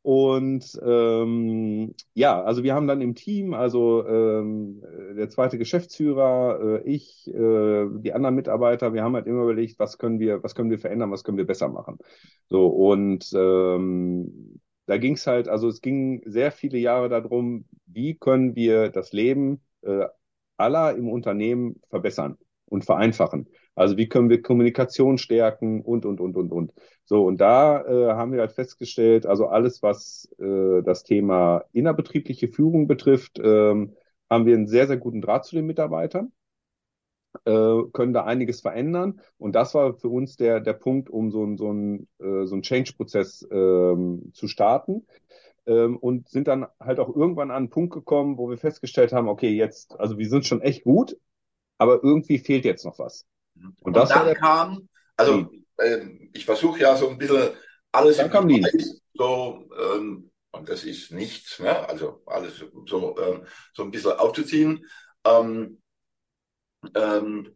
[0.01, 4.81] Und ähm, ja, also wir haben dann im Team, also ähm,
[5.17, 9.97] der zweite Geschäftsführer, äh, ich, äh, die anderen Mitarbeiter, wir haben halt immer überlegt, was
[9.97, 11.97] können wir, was können wir verändern, was können wir besser machen.
[12.47, 18.15] So und ähm, da ging es halt, also es ging sehr viele Jahre darum, wie
[18.15, 20.06] können wir das Leben äh,
[20.58, 23.47] aller im Unternehmen verbessern und vereinfachen.
[23.76, 26.73] Also wie können wir Kommunikation stärken und, und, und, und, und.
[27.06, 32.47] So, und da äh, haben wir halt festgestellt, also alles, was äh, das Thema innerbetriebliche
[32.47, 33.93] Führung betrifft, ähm,
[34.30, 36.32] haben wir einen sehr, sehr guten Draht zu den Mitarbeitern
[37.45, 39.21] äh, können da einiges verändern.
[39.37, 42.55] Und das war für uns der, der Punkt, um so, ein so, ein, äh, so
[42.55, 45.05] ein Change-Prozess ähm, zu starten.
[45.65, 49.27] Ähm, und sind dann halt auch irgendwann an einen Punkt gekommen, wo wir festgestellt haben,
[49.27, 51.17] okay, jetzt, also wir sind schon echt gut,
[51.77, 53.25] aber irgendwie fehlt jetzt noch was.
[53.55, 54.87] Und, und das dann kam,
[55.17, 57.49] also äh, ich versuche ja so ein bisschen
[57.91, 61.87] alles dann kam Preis, so ähm, und das ist nichts, ne?
[61.87, 64.85] also alles so, ähm, so ein bisschen aufzuziehen.
[65.25, 65.81] Ähm,
[66.95, 67.55] ähm,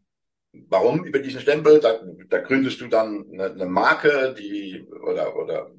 [0.53, 1.79] warum über diesen Stempel?
[1.79, 5.71] Da, da gründest du dann eine, eine, Marke, die oder oder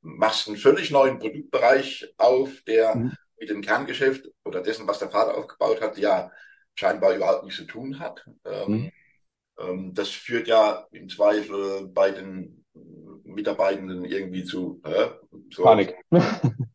[0.00, 3.12] machst einen völlig neuen Produktbereich auf, der mhm.
[3.38, 6.30] mit dem Kerngeschäft oder dessen, was der Vater aufgebaut hat, ja
[6.74, 8.26] scheinbar überhaupt nichts zu tun hat.
[8.44, 8.92] Ähm, mhm.
[9.58, 12.64] ähm, das führt ja im Zweifel bei den
[13.24, 15.08] Mitarbeitenden irgendwie zu äh,
[15.50, 15.94] so, Panik.
[16.10, 16.20] So,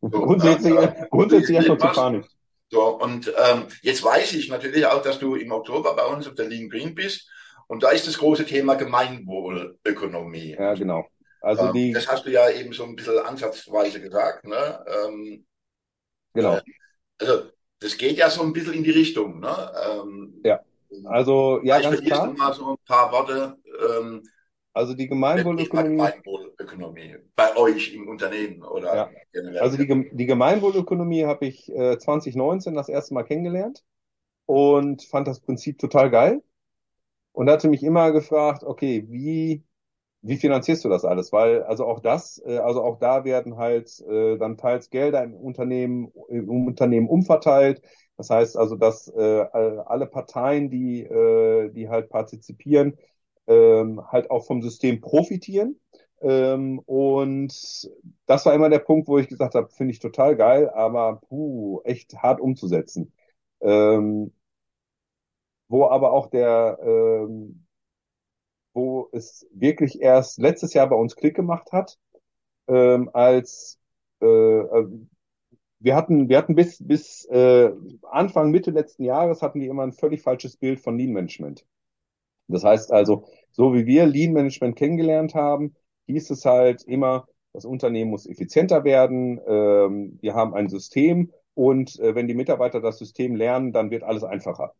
[0.10, 2.26] grundsätzlich äh, grundsätzlich erstmal zu Panik.
[2.70, 6.34] So, und ähm, jetzt weiß ich natürlich auch, dass du im Oktober bei uns auf
[6.34, 7.30] der Lean Green bist.
[7.66, 10.56] Und da ist das große Thema Gemeinwohlökonomie.
[10.58, 11.06] Ja, genau.
[11.40, 14.44] Also ähm, die, das hast du ja eben so ein bisschen ansatzweise gesagt.
[14.44, 14.84] Ne?
[14.86, 15.46] Ähm,
[16.34, 16.56] genau.
[16.56, 16.62] Äh,
[17.18, 17.50] also
[17.80, 19.40] das geht ja so ein bisschen in die Richtung.
[19.40, 19.72] Ne?
[19.86, 20.60] Ähm, ja.
[21.04, 22.32] Also ja, ganz klar.
[22.32, 23.56] mal so ein paar Worte.
[23.66, 24.22] Ähm,
[24.78, 25.96] also die Gemeinwohlökonomie.
[25.96, 29.10] Gemeinwohlökonomie bei euch im Unternehmen oder ja.
[29.32, 29.58] generell.
[29.58, 33.84] Also die, die Gemeinwohlökonomie habe ich äh, 2019 das erste Mal kennengelernt
[34.46, 36.42] und fand das Prinzip total geil.
[37.32, 39.64] und hatte mich immer gefragt, okay, wie,
[40.22, 41.32] wie finanzierst du das alles?
[41.32, 45.34] Weil, also auch das, äh, also auch da werden halt äh, dann teils Gelder im
[45.34, 47.82] Unternehmen, im Unternehmen umverteilt.
[48.16, 49.20] Das heißt also, dass äh,
[49.52, 52.96] alle Parteien, die, äh, die halt partizipieren,
[53.48, 55.80] ähm, halt auch vom System profitieren.
[56.20, 57.52] Ähm, und
[58.26, 61.80] das war immer der Punkt, wo ich gesagt habe, finde ich total geil, aber puh,
[61.84, 63.12] echt hart umzusetzen.
[63.60, 64.32] Ähm,
[65.68, 67.66] wo aber auch der, ähm,
[68.74, 71.98] wo es wirklich erst letztes Jahr bei uns Klick gemacht hat,
[72.68, 73.78] ähm, als
[74.20, 74.88] äh, äh,
[75.80, 77.70] wir hatten, wir hatten bis, bis äh,
[78.10, 81.64] Anfang, Mitte letzten Jahres hatten wir immer ein völlig falsches Bild von Lean Management.
[82.48, 85.74] Das heißt also, so wie wir Lean Management kennengelernt haben,
[86.06, 91.98] hieß es halt immer, das Unternehmen muss effizienter werden, ähm, wir haben ein System und
[92.00, 94.74] äh, wenn die Mitarbeiter das System lernen, dann wird alles einfacher.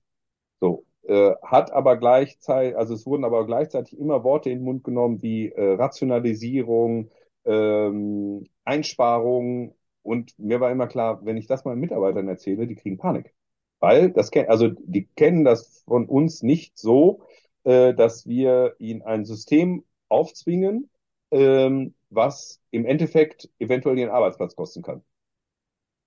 [0.60, 4.84] So, äh, hat aber gleichzeitig, also es wurden aber gleichzeitig immer Worte in den Mund
[4.84, 7.10] genommen wie äh, Rationalisierung,
[7.44, 12.98] ähm, Einsparung und mir war immer klar, wenn ich das meinen Mitarbeitern erzähle, die kriegen
[12.98, 13.34] Panik.
[13.80, 17.22] Weil das kennen, also die kennen das von uns nicht so,
[17.68, 20.88] äh, dass wir ihnen ein System aufzwingen,
[21.30, 25.02] ähm, was im Endeffekt eventuell ihren Arbeitsplatz kosten kann.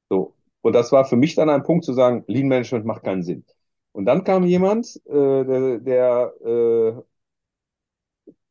[0.09, 0.33] So.
[0.61, 3.45] Und das war für mich dann ein Punkt zu sagen, Lean Management macht keinen Sinn.
[3.91, 6.93] Und dann kam jemand, äh, der, der, äh,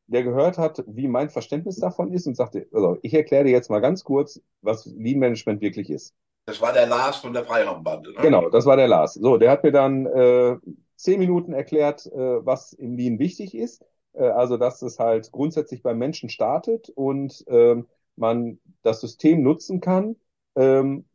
[0.07, 3.69] der gehört hat, wie mein Verständnis davon ist und sagte, also ich erkläre dir jetzt
[3.69, 6.13] mal ganz kurz, was Lean Management wirklich ist.
[6.45, 8.13] Das war der Lars von der Freiraumbande.
[8.13, 8.21] Ne?
[8.21, 9.15] Genau, das war der Lars.
[9.15, 10.55] So, der hat mir dann äh,
[11.01, 13.83] zehn Minuten erklärt, äh, was im Lean wichtig ist.
[14.13, 19.81] Äh, also, dass es halt grundsätzlich beim Menschen startet und ähm, man das System nutzen
[19.81, 20.15] kann,
[20.55, 21.05] ähm,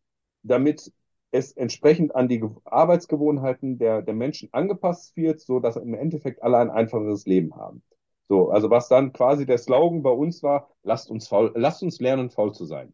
[0.43, 0.93] damit
[1.31, 6.59] es entsprechend an die Arbeitsgewohnheiten der, der Menschen angepasst wird, so dass im Endeffekt alle
[6.59, 7.83] ein einfacheres Leben haben.
[8.29, 12.01] So, also was dann quasi der Slogan bei uns war, lasst uns faul, lasst uns
[12.01, 12.93] lernen, faul zu sein.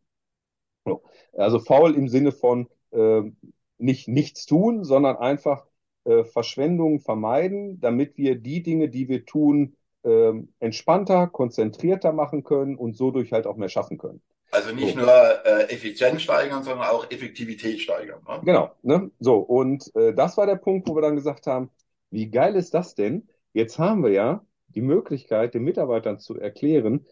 [0.85, 1.03] So,
[1.33, 3.23] also faul im Sinne von äh,
[3.79, 5.67] nicht nichts tun, sondern einfach
[6.05, 12.77] äh, Verschwendung vermeiden, damit wir die Dinge, die wir tun, äh, entspannter, konzentrierter machen können
[12.77, 14.21] und so durch halt auch mehr schaffen können.
[14.51, 15.01] Also nicht so.
[15.01, 18.21] nur äh, Effizienz steigern, sondern auch Effektivität steigern.
[18.29, 18.41] Ne?
[18.45, 18.71] Genau.
[18.83, 19.11] Ne?
[19.19, 21.71] So, und äh, das war der Punkt, wo wir dann gesagt haben,
[22.11, 23.29] wie geil ist das denn?
[23.55, 27.07] Jetzt haben wir ja die Möglichkeit, den Mitarbeitern zu erklären,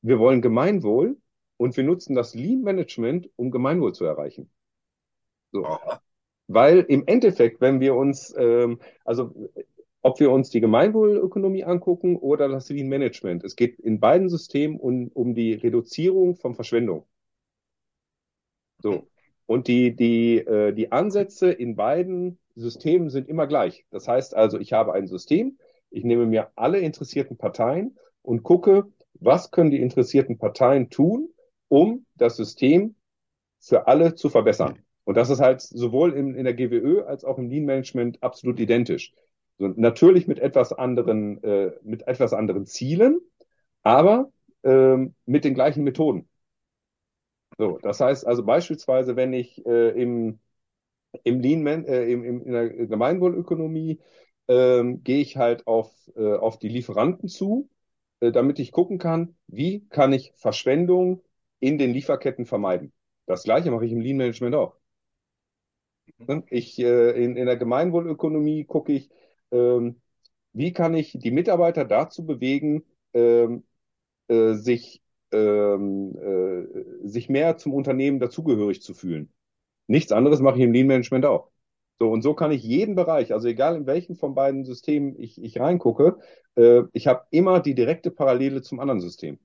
[0.00, 1.16] wir wollen Gemeinwohl
[1.56, 4.50] und wir nutzen das Lean Management, um Gemeinwohl zu erreichen.
[5.52, 5.66] So.
[6.48, 9.34] Weil im Endeffekt, wenn wir uns, ähm, also
[10.06, 13.42] ob wir uns die Gemeinwohlökonomie angucken oder das Lean Management.
[13.42, 17.04] Es geht in beiden Systemen um, um die Reduzierung von Verschwendung.
[18.80, 19.08] So.
[19.46, 23.84] Und die, die, äh, die Ansätze in beiden Systemen sind immer gleich.
[23.90, 25.58] Das heißt also, ich habe ein System,
[25.90, 31.30] ich nehme mir alle interessierten Parteien und gucke, was können die interessierten Parteien tun,
[31.66, 32.94] um das System
[33.58, 34.85] für alle zu verbessern.
[35.06, 38.60] Und das ist halt sowohl in, in der GWÖ als auch im Lean Management absolut
[38.60, 39.14] identisch.
[39.58, 43.20] So, natürlich mit etwas anderen, äh, mit etwas anderen Zielen,
[43.84, 44.32] aber
[44.64, 46.28] ähm, mit den gleichen Methoden.
[47.58, 50.40] So, das heißt also beispielsweise, wenn ich äh, im,
[51.24, 54.00] im Lean, äh, im, im, in der Gemeinwohlökonomie
[54.48, 57.70] ähm, gehe ich halt auf, äh, auf die Lieferanten zu,
[58.20, 61.22] äh, damit ich gucken kann, wie kann ich Verschwendung
[61.60, 62.92] in den Lieferketten vermeiden.
[63.26, 64.76] Das gleiche mache ich im Lean Management auch.
[66.18, 66.44] Mhm.
[66.50, 69.10] Ich, äh, in, in der Gemeinwohlökonomie gucke ich,
[69.50, 70.00] ähm,
[70.52, 73.64] wie kann ich die Mitarbeiter dazu bewegen, ähm,
[74.28, 75.02] äh, sich,
[75.32, 79.32] ähm, äh, sich mehr zum Unternehmen dazugehörig zu fühlen.
[79.88, 81.50] Nichts anderes mache ich im Lean Management auch.
[82.00, 85.42] So, und so kann ich jeden Bereich, also egal in welchen von beiden Systemen ich,
[85.42, 86.18] ich reingucke,
[86.56, 89.38] äh, ich habe immer die direkte Parallele zum anderen System.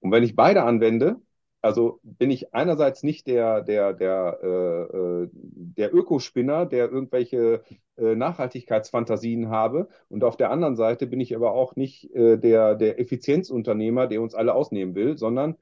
[0.00, 1.20] Und wenn ich beide anwende,
[1.62, 7.62] also bin ich einerseits nicht der, der, der, äh, äh, der Ökospinner, der irgendwelche
[7.96, 9.88] äh, Nachhaltigkeitsfantasien habe.
[10.08, 14.20] Und auf der anderen Seite bin ich aber auch nicht äh, der, der Effizienzunternehmer, der
[14.22, 15.56] uns alle ausnehmen will, sondern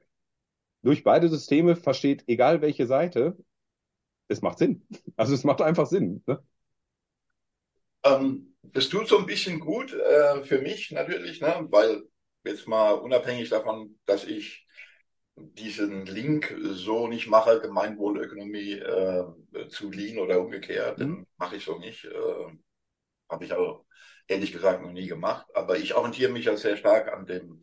[0.81, 3.37] durch beide Systeme versteht, egal welche Seite,
[4.27, 4.87] es macht Sinn.
[5.17, 6.23] Also es macht einfach Sinn.
[6.25, 6.43] Ne?
[8.03, 11.67] Ähm, das tut so ein bisschen gut äh, für mich natürlich, ne?
[11.69, 12.03] weil
[12.43, 14.65] jetzt mal unabhängig davon, dass ich
[15.35, 19.25] diesen Link so nicht mache, Gemeinwohlökonomie äh,
[19.69, 21.25] zu Lean oder umgekehrt, mhm.
[21.37, 22.05] mache ich so nicht.
[22.05, 22.57] Äh,
[23.29, 23.85] Habe ich auch
[24.27, 25.47] ehrlich gesagt noch nie gemacht.
[25.53, 27.61] Aber ich orientiere mich ja sehr stark an dem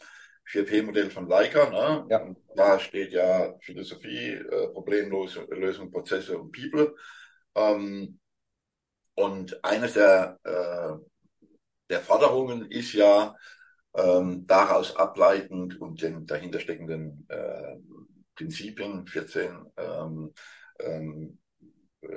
[0.50, 1.68] 4P-Modell von Leica.
[1.70, 2.06] Ne?
[2.10, 2.34] Ja.
[2.56, 6.94] Da steht ja Philosophie, äh, Problemlösung, Prozesse und People.
[7.54, 8.18] Ähm,
[9.14, 11.08] und eines der äh,
[11.90, 13.34] der Forderungen ist ja
[13.98, 17.76] ähm, daraus ableitend und den dahinter steckenden äh,
[18.34, 20.32] Prinzipien 14 ähm,
[20.80, 21.38] ähm,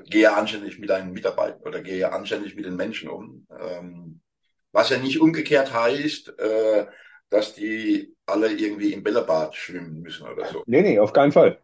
[0.05, 3.47] gehe anständig mit deinen Mitarbeitern oder gehe anständig mit den Menschen um.
[3.59, 4.21] Ähm,
[4.71, 6.85] was ja nicht umgekehrt heißt, äh,
[7.29, 10.63] dass die alle irgendwie im Bällebad schwimmen müssen oder so.
[10.65, 11.59] Nee, nee, auf keinen Fall.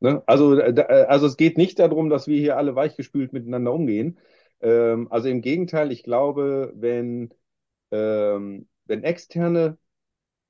[0.00, 0.22] Ne?
[0.26, 4.18] Also, äh, also es geht nicht darum, dass wir hier alle weichgespült miteinander umgehen.
[4.60, 7.32] Ähm, also im Gegenteil, ich glaube, wenn,
[7.90, 9.78] ähm, wenn Externe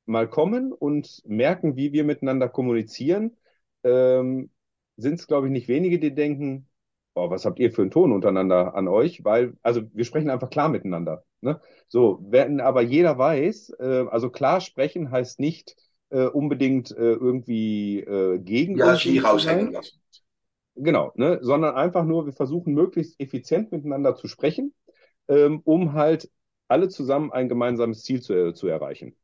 [0.06, 3.36] mal kommen und merken, wie wir miteinander kommunizieren,
[3.84, 4.50] ähm,
[4.96, 6.68] sind es, glaube ich, nicht wenige, die denken,
[7.14, 9.24] oh, was habt ihr für einen Ton untereinander an euch?
[9.24, 11.24] Weil, also wir sprechen einfach klar miteinander.
[11.40, 11.60] Ne?
[11.88, 15.76] So, wenn aber jeder weiß, äh, also klar sprechen heißt nicht
[16.10, 19.20] äh, unbedingt äh, irgendwie äh, gegen Ja, sein.
[19.24, 20.00] raushängen lassen.
[20.76, 21.38] Genau, ne?
[21.42, 24.72] sondern einfach nur, wir versuchen möglichst effizient miteinander zu sprechen,
[25.28, 26.30] ähm, um halt
[26.70, 29.16] alle zusammen ein gemeinsames Ziel zu, äh, zu erreichen.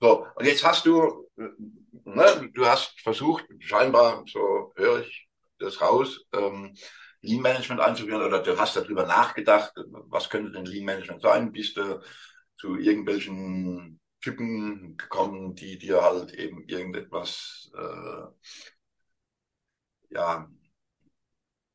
[0.00, 5.28] So, und jetzt hast du, ne, du hast versucht, scheinbar, so höre ich
[5.58, 6.74] das raus, ähm,
[7.20, 9.72] Lean Management einzuführen oder du hast darüber nachgedacht,
[10.08, 11.52] was könnte denn Lean Management sein?
[11.52, 12.00] Bist du
[12.56, 18.26] zu irgendwelchen Typen gekommen, die dir halt eben irgendetwas äh,
[20.10, 20.48] ja,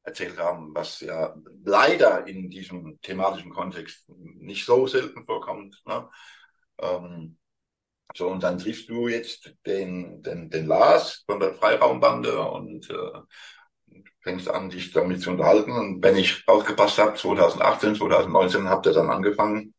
[0.08, 5.82] erzählt haben, was ja leider in diesem thematischen Kontext nicht so selten vorkommt.
[5.86, 6.10] Ne?
[6.80, 7.38] Ähm,
[8.16, 14.02] so, und dann triffst du jetzt den, den, den Lars von der Freiraumbande und äh,
[14.22, 15.72] fängst an, dich damit zu unterhalten.
[15.74, 19.74] Und wenn ich aufgepasst habe, 2018, 2019 habt ihr dann angefangen.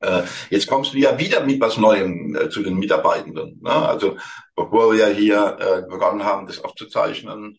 [0.00, 3.60] Äh, jetzt kommst du ja wieder mit was Neuem äh, zu den Mitarbeitenden.
[3.60, 3.70] Ne?
[3.70, 4.16] Also
[4.56, 7.58] bevor wir hier äh, begonnen haben, das aufzuzeichnen,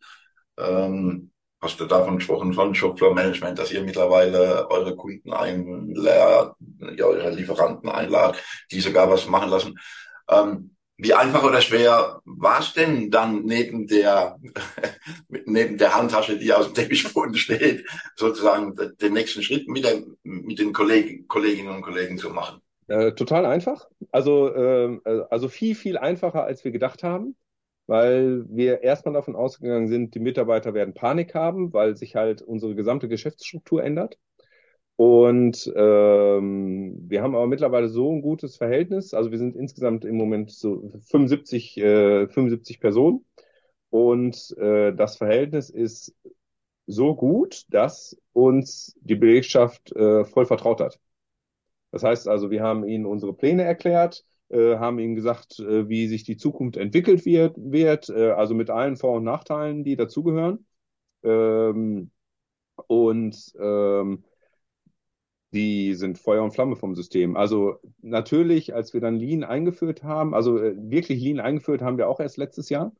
[0.57, 6.55] ähm, hast du davon gesprochen, von Shopfloor Management, dass ihr mittlerweile eure Kunden einladet,
[6.97, 9.79] ja, eure Lieferanten einladet, die sogar was machen lassen.
[10.29, 14.37] Ähm, wie einfach oder schwer war es denn dann neben der,
[15.45, 20.59] neben der Handtasche, die aus dem Teppichboden steht, sozusagen den nächsten Schritt mit, der, mit
[20.59, 22.61] den Kollegen, Kolleginnen und Kollegen zu machen?
[22.87, 23.87] Äh, total einfach.
[24.11, 27.35] Also, ähm, äh, also viel, viel einfacher, als wir gedacht haben,
[27.91, 32.73] weil wir erstmal davon ausgegangen sind, die Mitarbeiter werden Panik haben, weil sich halt unsere
[32.73, 34.17] gesamte Geschäftsstruktur ändert.
[34.95, 39.13] Und ähm, wir haben aber mittlerweile so ein gutes Verhältnis.
[39.13, 43.25] Also wir sind insgesamt im Moment so 75, äh, 75 Personen.
[43.89, 46.15] Und äh, das Verhältnis ist
[46.87, 50.97] so gut, dass uns die Belegschaft äh, voll vertraut hat.
[51.91, 56.07] Das heißt also, wir haben ihnen unsere Pläne erklärt, äh, haben ihnen gesagt, äh, wie
[56.07, 60.65] sich die Zukunft entwickelt wird, wird äh, also mit allen Vor- und Nachteilen, die dazugehören.
[61.23, 62.11] Ähm,
[62.87, 64.23] und ähm,
[65.53, 67.35] die sind Feuer und Flamme vom System.
[67.35, 72.07] Also natürlich, als wir dann Lean eingeführt haben, also äh, wirklich Lean eingeführt haben wir
[72.07, 72.93] auch erst letztes Jahr.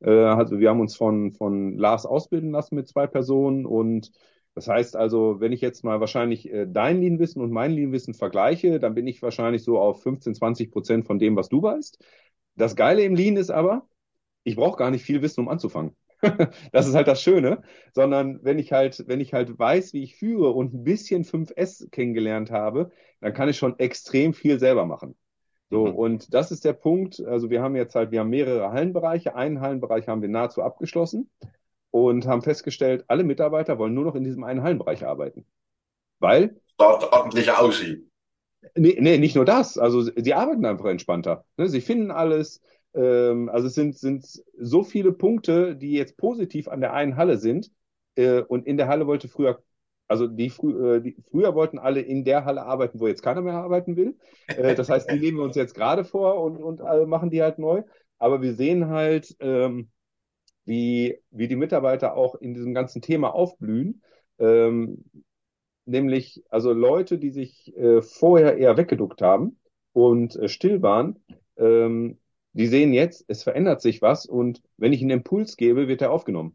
[0.00, 4.10] Äh, also wir haben uns von, von Lars ausbilden lassen mit zwei Personen und
[4.58, 8.80] das heißt also, wenn ich jetzt mal wahrscheinlich äh, dein Lean-Wissen und mein Lean-Wissen vergleiche,
[8.80, 12.02] dann bin ich wahrscheinlich so auf 15, 20 Prozent von dem, was du weißt.
[12.56, 13.86] Das Geile im Lean ist aber,
[14.42, 15.96] ich brauche gar nicht viel Wissen, um anzufangen.
[16.72, 17.62] das ist halt das Schöne,
[17.94, 21.88] sondern wenn ich halt, wenn ich halt weiß, wie ich führe und ein bisschen 5S
[21.92, 22.90] kennengelernt habe,
[23.20, 25.16] dann kann ich schon extrem viel selber machen.
[25.70, 25.94] So, Mhm.
[25.94, 27.20] und das ist der Punkt.
[27.24, 29.36] Also wir haben jetzt halt, wir haben mehrere Hallenbereiche.
[29.36, 31.30] Einen Hallenbereich haben wir nahezu abgeschlossen
[31.90, 35.46] und haben festgestellt, alle Mitarbeiter wollen nur noch in diesem einen Hallenbereich arbeiten.
[36.18, 38.06] Weil, Dort ordentlich aussieht.
[38.74, 41.44] nee, nee, nicht nur das, also sie arbeiten einfach entspannter.
[41.56, 41.68] Ne?
[41.68, 42.60] Sie finden alles.
[42.94, 44.26] Ähm, also es sind, sind
[44.58, 47.70] so viele Punkte, die jetzt positiv an der einen Halle sind.
[48.16, 49.62] Äh, und in der Halle wollte früher,
[50.08, 53.42] also die, frü äh, die früher wollten alle in der Halle arbeiten, wo jetzt keiner
[53.42, 54.16] mehr arbeiten will.
[54.48, 57.42] Äh, das heißt, die nehmen wir uns jetzt gerade vor und, und äh, machen die
[57.42, 57.82] halt neu.
[58.18, 59.90] Aber wir sehen halt, ähm,
[60.68, 64.02] wie, wie die Mitarbeiter auch in diesem ganzen Thema aufblühen.
[64.38, 65.04] Ähm,
[65.86, 69.58] nämlich also Leute, die sich äh, vorher eher weggeduckt haben
[69.92, 71.24] und äh, still waren,
[71.56, 72.18] ähm,
[72.52, 76.12] die sehen jetzt, es verändert sich was und wenn ich einen Impuls gebe, wird er
[76.12, 76.54] aufgenommen.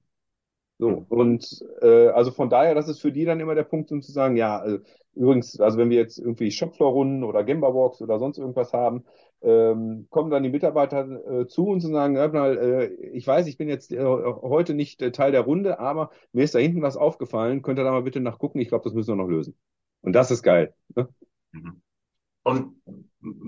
[0.84, 4.02] So, und äh, also von daher, das ist für die dann immer der Punkt, um
[4.02, 4.82] zu sagen, ja, äh,
[5.16, 9.06] übrigens, also wenn wir jetzt irgendwie Shopfloor-Runden oder Gemba-Walks oder sonst irgendwas haben,
[9.42, 11.08] ähm, kommen dann die Mitarbeiter
[11.42, 15.02] äh, zu uns und sagen, mal, äh, ich weiß, ich bin jetzt äh, heute nicht
[15.02, 18.04] äh, Teil der Runde, aber mir ist da hinten was aufgefallen, könnt ihr da mal
[18.04, 19.56] bitte nachgucken, ich glaube, das müssen wir noch lösen.
[20.02, 20.74] Und das ist geil.
[20.98, 21.08] Ne?
[21.54, 21.82] Mhm.
[22.44, 22.76] Und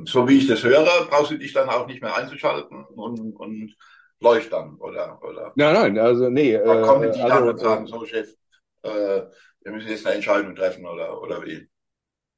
[0.05, 3.75] so wie ich das höre, brauchst du dich dann auch nicht mehr einzuschalten und, und
[4.19, 5.19] läuft dann, oder?
[5.23, 8.35] oder Nein, nein, also nee, äh, da kommen die dann also, und sagen, so Chef,
[8.83, 9.21] äh,
[9.61, 11.67] wir müssen jetzt eine Entscheidung treffen, oder, oder wie?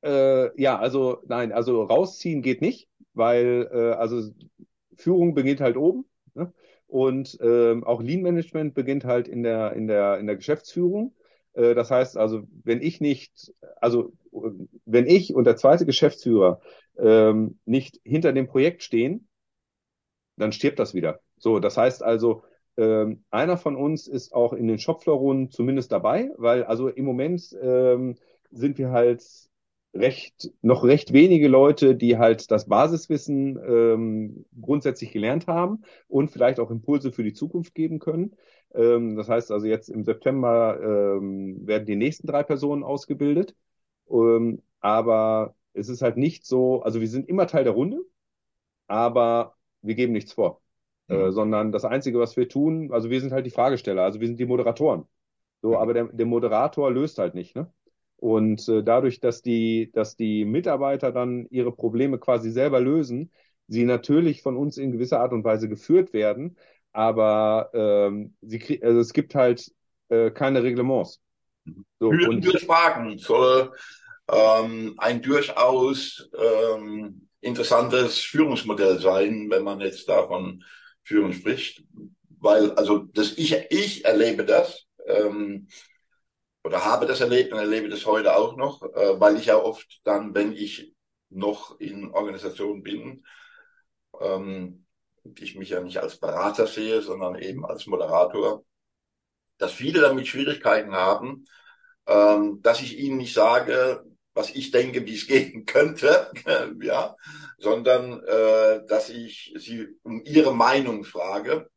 [0.04, 4.32] Äh, ja, also nein, also rausziehen geht nicht, weil äh, also
[4.96, 6.54] Führung beginnt halt oben ne?
[6.88, 11.16] und ähm, auch Lean Management beginnt halt in der in der in der Geschäftsführung.
[11.54, 14.14] Äh, das heißt also, wenn ich nicht, also
[14.86, 16.62] wenn ich und der zweite Geschäftsführer
[16.98, 19.28] ähm, nicht hinter dem Projekt stehen,
[20.38, 21.20] dann stirbt das wieder.
[21.38, 22.44] So, das heißt also,
[22.78, 27.56] ähm, einer von uns ist auch in den Shopfloor-Runden zumindest dabei, weil also im Moment
[27.62, 28.16] ähm,
[28.52, 29.24] sind wir halt
[29.94, 36.60] recht, noch recht wenige Leute, die halt das Basiswissen ähm, grundsätzlich gelernt haben und vielleicht
[36.60, 38.36] auch Impulse für die Zukunft geben können.
[38.74, 40.80] Ähm, das heißt also jetzt im September
[41.20, 43.56] ähm, werden die nächsten drei Personen ausgebildet.
[44.10, 48.00] Ähm, aber es ist halt nicht so, also wir sind immer Teil der Runde,
[48.88, 50.62] aber wir geben nichts vor.
[51.08, 54.28] Äh, sondern das Einzige, was wir tun, also wir sind halt die Fragesteller, also wir
[54.28, 55.06] sind die Moderatoren.
[55.62, 57.72] So, aber der, der Moderator löst halt nicht, ne?
[58.18, 63.32] Und äh, dadurch, dass die, dass die Mitarbeiter dann ihre Probleme quasi selber lösen,
[63.68, 66.58] sie natürlich von uns in gewisser Art und Weise geführt werden,
[66.94, 69.72] aber ähm, sie krieg, also es gibt halt
[70.10, 71.22] äh, keine Reglements.
[72.00, 73.72] So, Führen und durch Fragen soll
[74.30, 80.64] ähm, ein durchaus ähm, interessantes Führungsmodell sein, wenn man jetzt davon
[81.08, 81.84] Führen spricht.
[82.40, 84.86] Weil, also das ich, ich erlebe das.
[85.06, 85.70] Ähm,
[86.64, 90.02] oder habe das erlebt und erlebe das heute auch noch, äh, weil ich ja oft
[90.04, 90.94] dann, wenn ich
[91.30, 93.26] noch in Organisationen bin,
[94.20, 94.86] ähm,
[95.40, 98.66] ich mich ja nicht als Berater sehe, sondern eben als Moderator,
[99.58, 101.46] dass viele damit Schwierigkeiten haben,
[102.06, 104.04] ähm, dass ich ihnen nicht sage,
[104.38, 106.32] was ich denke, wie es gehen könnte,
[106.82, 107.16] ja,
[107.58, 111.70] sondern äh, dass ich sie um ihre Meinung frage.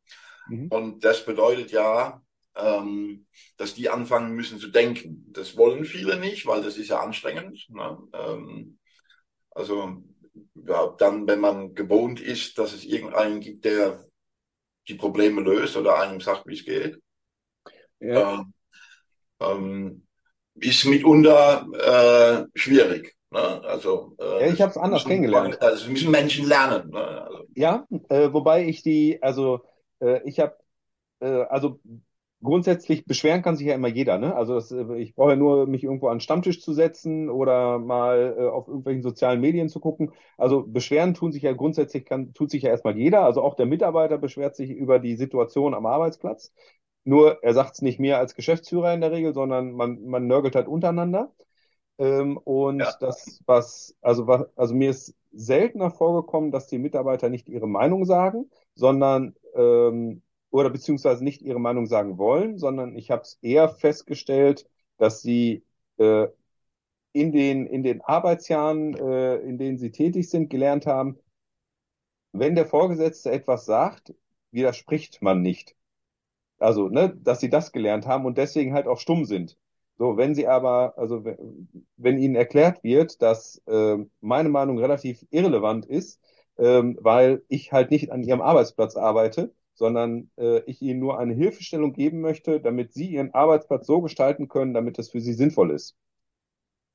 [0.47, 0.67] Mhm.
[0.67, 2.21] Und das bedeutet ja,
[2.55, 3.25] ähm,
[3.57, 5.25] dass die anfangen müssen zu denken.
[5.31, 7.67] Das wollen viele nicht, weil das ist ja anstrengend.
[7.69, 7.97] Ne?
[8.13, 8.77] Ähm,
[9.49, 10.03] also
[10.53, 14.05] überhaupt dann, wenn man gewohnt ist, dass es irgendeinen gibt, der
[14.87, 17.01] die Probleme löst oder einem sagt, wie es geht.
[17.99, 18.45] Ja.
[19.39, 19.53] Ähm,
[19.93, 20.07] ähm
[20.61, 23.15] ist mitunter äh, schwierig.
[23.31, 23.39] Ne?
[23.39, 25.61] Also äh, ja, ich habe es anders kennengelernt.
[25.61, 26.89] Also müssen Menschen lernen.
[26.91, 26.99] Ne?
[26.99, 27.43] Also.
[27.55, 29.61] Ja, äh, wobei ich die, also
[29.99, 30.55] äh, ich habe,
[31.19, 31.79] äh, also
[32.43, 34.35] grundsätzlich beschweren kann sich ja immer jeder, ne?
[34.35, 37.79] Also das, äh, ich brauche ja nur mich irgendwo an den Stammtisch zu setzen oder
[37.79, 40.11] mal äh, auf irgendwelchen sozialen Medien zu gucken.
[40.37, 43.23] Also beschweren tun sich ja grundsätzlich kann, tut sich ja erstmal jeder.
[43.23, 46.51] Also auch der Mitarbeiter beschwert sich über die Situation am Arbeitsplatz.
[47.03, 50.55] Nur er sagt es nicht mehr als Geschäftsführer in der Regel, sondern man, man nörgelt
[50.55, 51.31] halt untereinander.
[51.97, 52.93] Ähm, und ja.
[52.99, 58.05] das, was, also was, also mir ist seltener vorgekommen, dass die Mitarbeiter nicht ihre Meinung
[58.05, 60.21] sagen, sondern ähm,
[60.51, 65.63] oder beziehungsweise nicht ihre Meinung sagen wollen, sondern ich habe es eher festgestellt, dass sie
[65.97, 66.27] äh,
[67.13, 71.17] in den, in den Arbeitsjahren, äh, in denen sie tätig sind, gelernt haben,
[72.33, 74.13] wenn der Vorgesetzte etwas sagt,
[74.51, 75.75] widerspricht man nicht.
[76.61, 79.57] Also, ne, dass sie das gelernt haben und deswegen halt auch stumm sind.
[79.97, 81.23] So, wenn sie aber, also
[81.97, 86.19] wenn ihnen erklärt wird, dass äh, meine Meinung relativ irrelevant ist,
[86.57, 91.33] ähm, weil ich halt nicht an ihrem Arbeitsplatz arbeite, sondern äh, ich ihnen nur eine
[91.33, 95.71] Hilfestellung geben möchte, damit sie ihren Arbeitsplatz so gestalten können, damit es für sie sinnvoll
[95.71, 95.95] ist.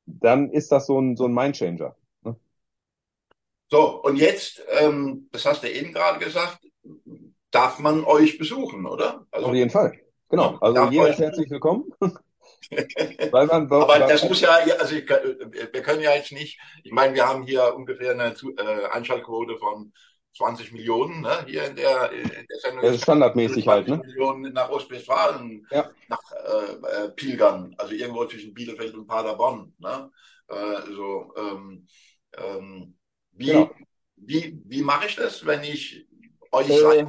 [0.06, 1.96] Dann ist das so ein, so ein Mindchanger.
[2.22, 2.36] Ne?
[3.68, 6.60] So, und jetzt, ähm, das hast du eben gerade gesagt,
[7.56, 9.26] darf man euch besuchen, oder?
[9.30, 9.98] Also, Auf jeden Fall.
[10.28, 10.58] Genau.
[10.60, 11.84] Also jeder ist herzlich willkommen.
[13.30, 17.14] Weil man, Aber das muss ja, also ich, wir können ja jetzt nicht, ich meine,
[17.14, 19.92] wir haben hier ungefähr eine äh, Einschaltquote von
[20.36, 22.82] 20 Millionen ne, hier in der, in der Sendung.
[22.82, 23.98] Das ist standardmäßig halt, ne?
[24.04, 25.88] Millionen nach Ostwestfalen ja.
[26.08, 29.72] nach äh, äh, Pilgern, also irgendwo zwischen Bielefeld und Paderborn.
[29.78, 30.10] Ne?
[30.48, 31.86] Äh, so, ähm,
[32.36, 32.98] ähm,
[33.32, 33.70] wie, genau.
[34.16, 36.06] wie, wie mache ich das, wenn ich
[36.62, 37.06] äh,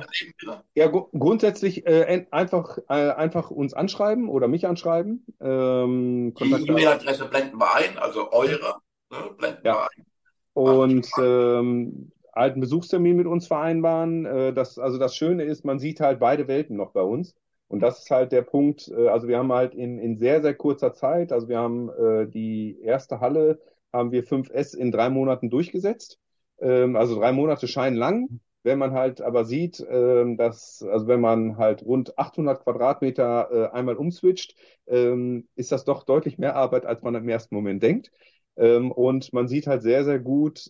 [0.76, 5.26] Ja, grundsätzlich äh, einfach, äh, einfach uns anschreiben oder mich anschreiben.
[5.42, 8.76] Ähm, Die E-Mail-Adresse blenden wir ein, also eure,
[9.12, 9.74] ne, blenden ja.
[9.74, 10.06] wir ein.
[10.54, 14.26] Und ähm, einen Besuchstermin mit uns vereinbaren.
[14.26, 17.36] Äh, das, also das Schöne ist, man sieht halt beide Welten noch bei uns.
[17.68, 20.54] Und das ist halt der Punkt, äh, also wir haben halt in, in sehr, sehr
[20.54, 23.60] kurzer Zeit, also wir haben äh, die erste Halle,
[23.92, 26.20] haben wir 5S in drei Monaten durchgesetzt.
[26.60, 28.40] Ähm, also drei Monate scheinen lang.
[28.68, 33.76] Wenn man halt aber sieht, ähm, dass, also wenn man halt rund 800 Quadratmeter äh,
[33.76, 34.56] einmal umswitcht,
[34.88, 38.12] ähm, ist das doch deutlich mehr Arbeit, als man im ersten Moment denkt.
[38.58, 40.70] Ähm, und man sieht halt sehr, sehr gut,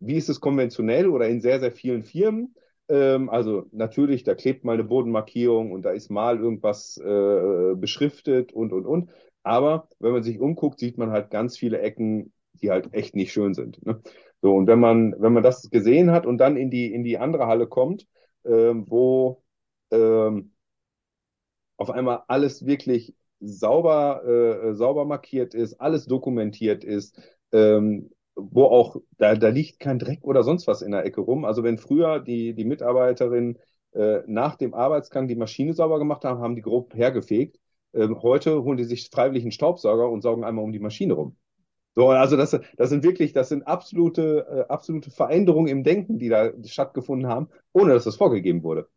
[0.00, 2.54] wie ist es konventionell oder in sehr, sehr vielen Firmen?
[2.90, 8.72] Also natürlich, da klebt mal eine Bodenmarkierung und da ist mal irgendwas äh, beschriftet und,
[8.72, 9.10] und, und.
[9.42, 13.30] Aber wenn man sich umguckt, sieht man halt ganz viele Ecken, die halt echt nicht
[13.32, 13.84] schön sind.
[13.84, 14.00] Ne?
[14.42, 17.18] So, und wenn man, wenn man das gesehen hat und dann in die, in die
[17.18, 18.06] andere Halle kommt,
[18.44, 19.42] ähm, wo
[19.90, 20.52] ähm,
[21.76, 27.20] auf einmal alles wirklich sauber, äh, sauber markiert ist, alles dokumentiert ist,
[27.52, 31.44] ähm, wo auch, da, da liegt kein Dreck oder sonst was in der Ecke rum.
[31.44, 33.58] Also wenn früher die, die Mitarbeiterin
[33.92, 37.58] äh, nach dem Arbeitsgang die Maschine sauber gemacht haben, haben die grob hergefegt.
[37.94, 41.36] Ähm, heute holen die sich freiwillig einen Staubsauger und saugen einmal um die Maschine rum.
[41.98, 46.28] So, also das, das sind wirklich, das sind absolute, äh, absolute Veränderungen im Denken, die
[46.28, 48.88] da stattgefunden haben, ohne dass das vorgegeben wurde.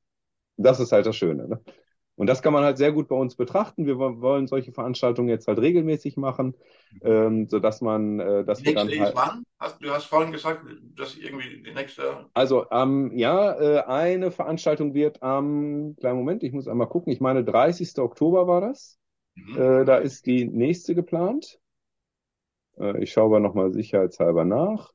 [0.56, 1.48] Das ist halt das Schöne.
[1.48, 1.60] Ne?
[2.14, 3.88] Und das kann man halt sehr gut bei uns betrachten.
[3.88, 6.54] Wir wollen solche Veranstaltungen jetzt halt regelmäßig machen,
[7.02, 9.16] ähm, so dass man, äh, nächste dann halt.
[9.16, 9.44] wann?
[9.58, 10.64] Hast, du hast vorhin gesagt,
[10.96, 12.28] dass irgendwie die nächste.
[12.36, 17.12] Also ähm, ja, äh, eine Veranstaltung wird am, kleinen Moment, ich muss einmal gucken.
[17.12, 17.98] Ich meine, 30.
[17.98, 19.00] Oktober war das.
[19.34, 19.58] Mhm.
[19.58, 21.61] Äh, da ist die nächste geplant.
[22.82, 24.92] Äh, ich schaue aber nochmal sicherheitshalber nach.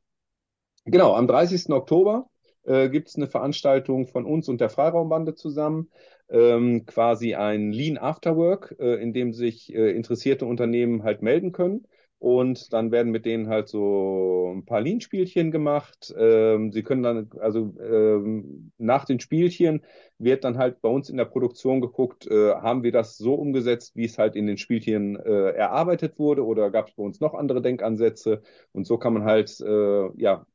[0.84, 1.70] Genau, am 30.
[1.70, 2.28] Oktober
[2.64, 5.91] äh, gibt es eine Veranstaltung von uns und der Freiraumbande zusammen,
[6.28, 11.87] ähm, quasi ein Lean Afterwork, äh, in dem sich äh, interessierte Unternehmen halt melden können.
[12.18, 16.14] Und dann werden mit denen halt so ein paar Lean-Spielchen gemacht.
[16.18, 19.82] Ähm, sie können dann, also ähm, nach den Spielchen
[20.18, 23.96] wird dann halt bei uns in der Produktion geguckt, äh, haben wir das so umgesetzt,
[23.96, 27.34] wie es halt in den Spielchen äh, erarbeitet wurde, oder gab es bei uns noch
[27.34, 28.42] andere Denkansätze?
[28.72, 30.46] Und so kann man halt äh, ja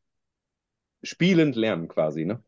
[1.03, 2.43] spielend lernen quasi, ne?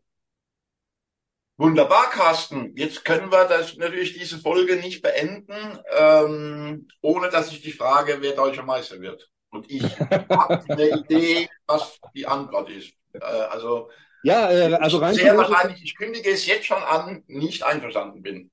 [1.58, 2.76] Wunderbar, Carsten.
[2.76, 8.18] Jetzt können wir das natürlich diese Folge nicht beenden, ähm, ohne dass ich die Frage,
[8.22, 9.30] wer deutscher Meister wird.
[9.52, 12.94] Und ich habe eine Idee, was die Antwort ist.
[13.14, 13.90] Äh, also
[14.24, 18.50] Ja, äh, also rein sehr wahrscheinlich, ich kündige es jetzt schon an, nicht einverstanden bin.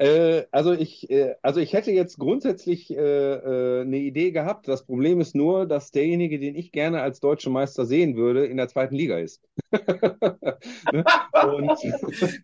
[0.00, 4.66] Äh, also ich, äh, also ich hätte jetzt grundsätzlich äh, äh, eine Idee gehabt.
[4.66, 8.56] Das Problem ist nur, dass derjenige, den ich gerne als deutscher Meister sehen würde, in
[8.56, 9.42] der zweiten Liga ist.
[9.72, 11.04] ne?
[11.52, 11.72] Und,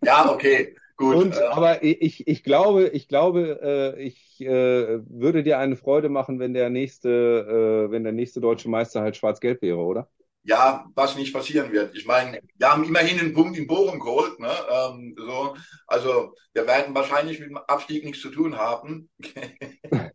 [0.04, 1.16] Ja, okay, gut.
[1.16, 6.38] und aber ich, ich glaube, ich glaube, äh, ich äh, würde dir eine Freude machen,
[6.38, 10.10] wenn der nächste, äh, wenn der nächste deutsche Meister halt schwarz-gelb wäre, oder?
[10.46, 11.96] Ja, was nicht passieren wird.
[11.96, 14.38] Ich meine, wir haben immerhin einen Punkt in Bochum geholt.
[14.38, 14.52] Ne?
[14.70, 15.56] Ähm, so,
[15.88, 19.10] also wir werden wahrscheinlich mit dem Abstieg nichts zu tun haben.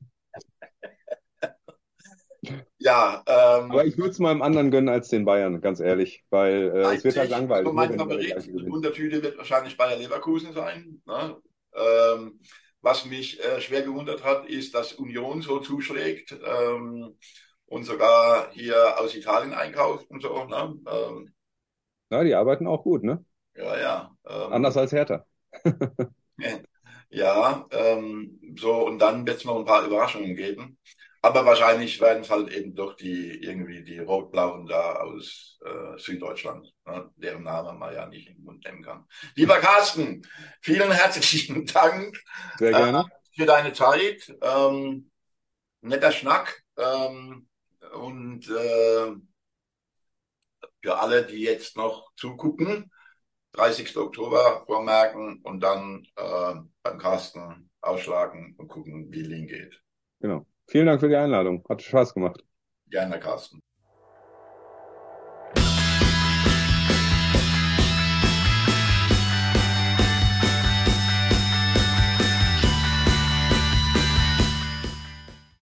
[2.77, 6.71] ja, ähm, Aber ich würde es meinem anderen gönnen als den Bayern, ganz ehrlich, weil
[6.75, 7.65] äh, es wird halt langweilig.
[7.65, 8.53] Also mein der Favorit.
[8.69, 11.01] Wundertüte wird wahrscheinlich Bayer Leverkusen sein.
[11.05, 11.35] Ne?
[11.75, 12.39] Ähm,
[12.81, 17.17] was mich äh, schwer gewundert hat, ist, dass Union so zuschlägt ähm,
[17.71, 20.45] und sogar hier aus Italien einkauft und so.
[20.45, 20.75] Ne?
[20.87, 21.33] Ähm,
[22.11, 23.25] Ja, die arbeiten auch gut, ne?
[23.55, 24.15] ja, ja.
[24.25, 25.25] Ähm, Anders als Hertha.
[27.09, 30.77] Ja, ähm, so und dann wird es noch ein paar Überraschungen geben.
[31.23, 36.73] Aber wahrscheinlich werden es halt eben doch die irgendwie die Rot-Blauen da aus äh, Süddeutschland,
[36.85, 39.05] ne, deren Name man ja nicht in den Mund nehmen kann.
[39.35, 40.23] Lieber Carsten,
[40.61, 42.17] vielen herzlichen Dank
[42.53, 43.11] Sehr gerne.
[43.35, 44.33] für deine Zeit.
[44.41, 45.11] Ähm,
[45.81, 46.63] netter Schnack.
[46.77, 47.47] Ähm,
[47.93, 49.15] und äh,
[50.81, 52.91] für alle, die jetzt noch zugucken,
[53.53, 53.97] 30.
[53.97, 59.81] Oktober vormerken und dann äh, beim Carsten ausschlagen und gucken, wie Lean geht.
[60.19, 60.45] Genau.
[60.67, 61.65] Vielen Dank für die Einladung.
[61.67, 62.43] Hat Spaß gemacht.
[62.87, 63.61] Gerne, Carsten.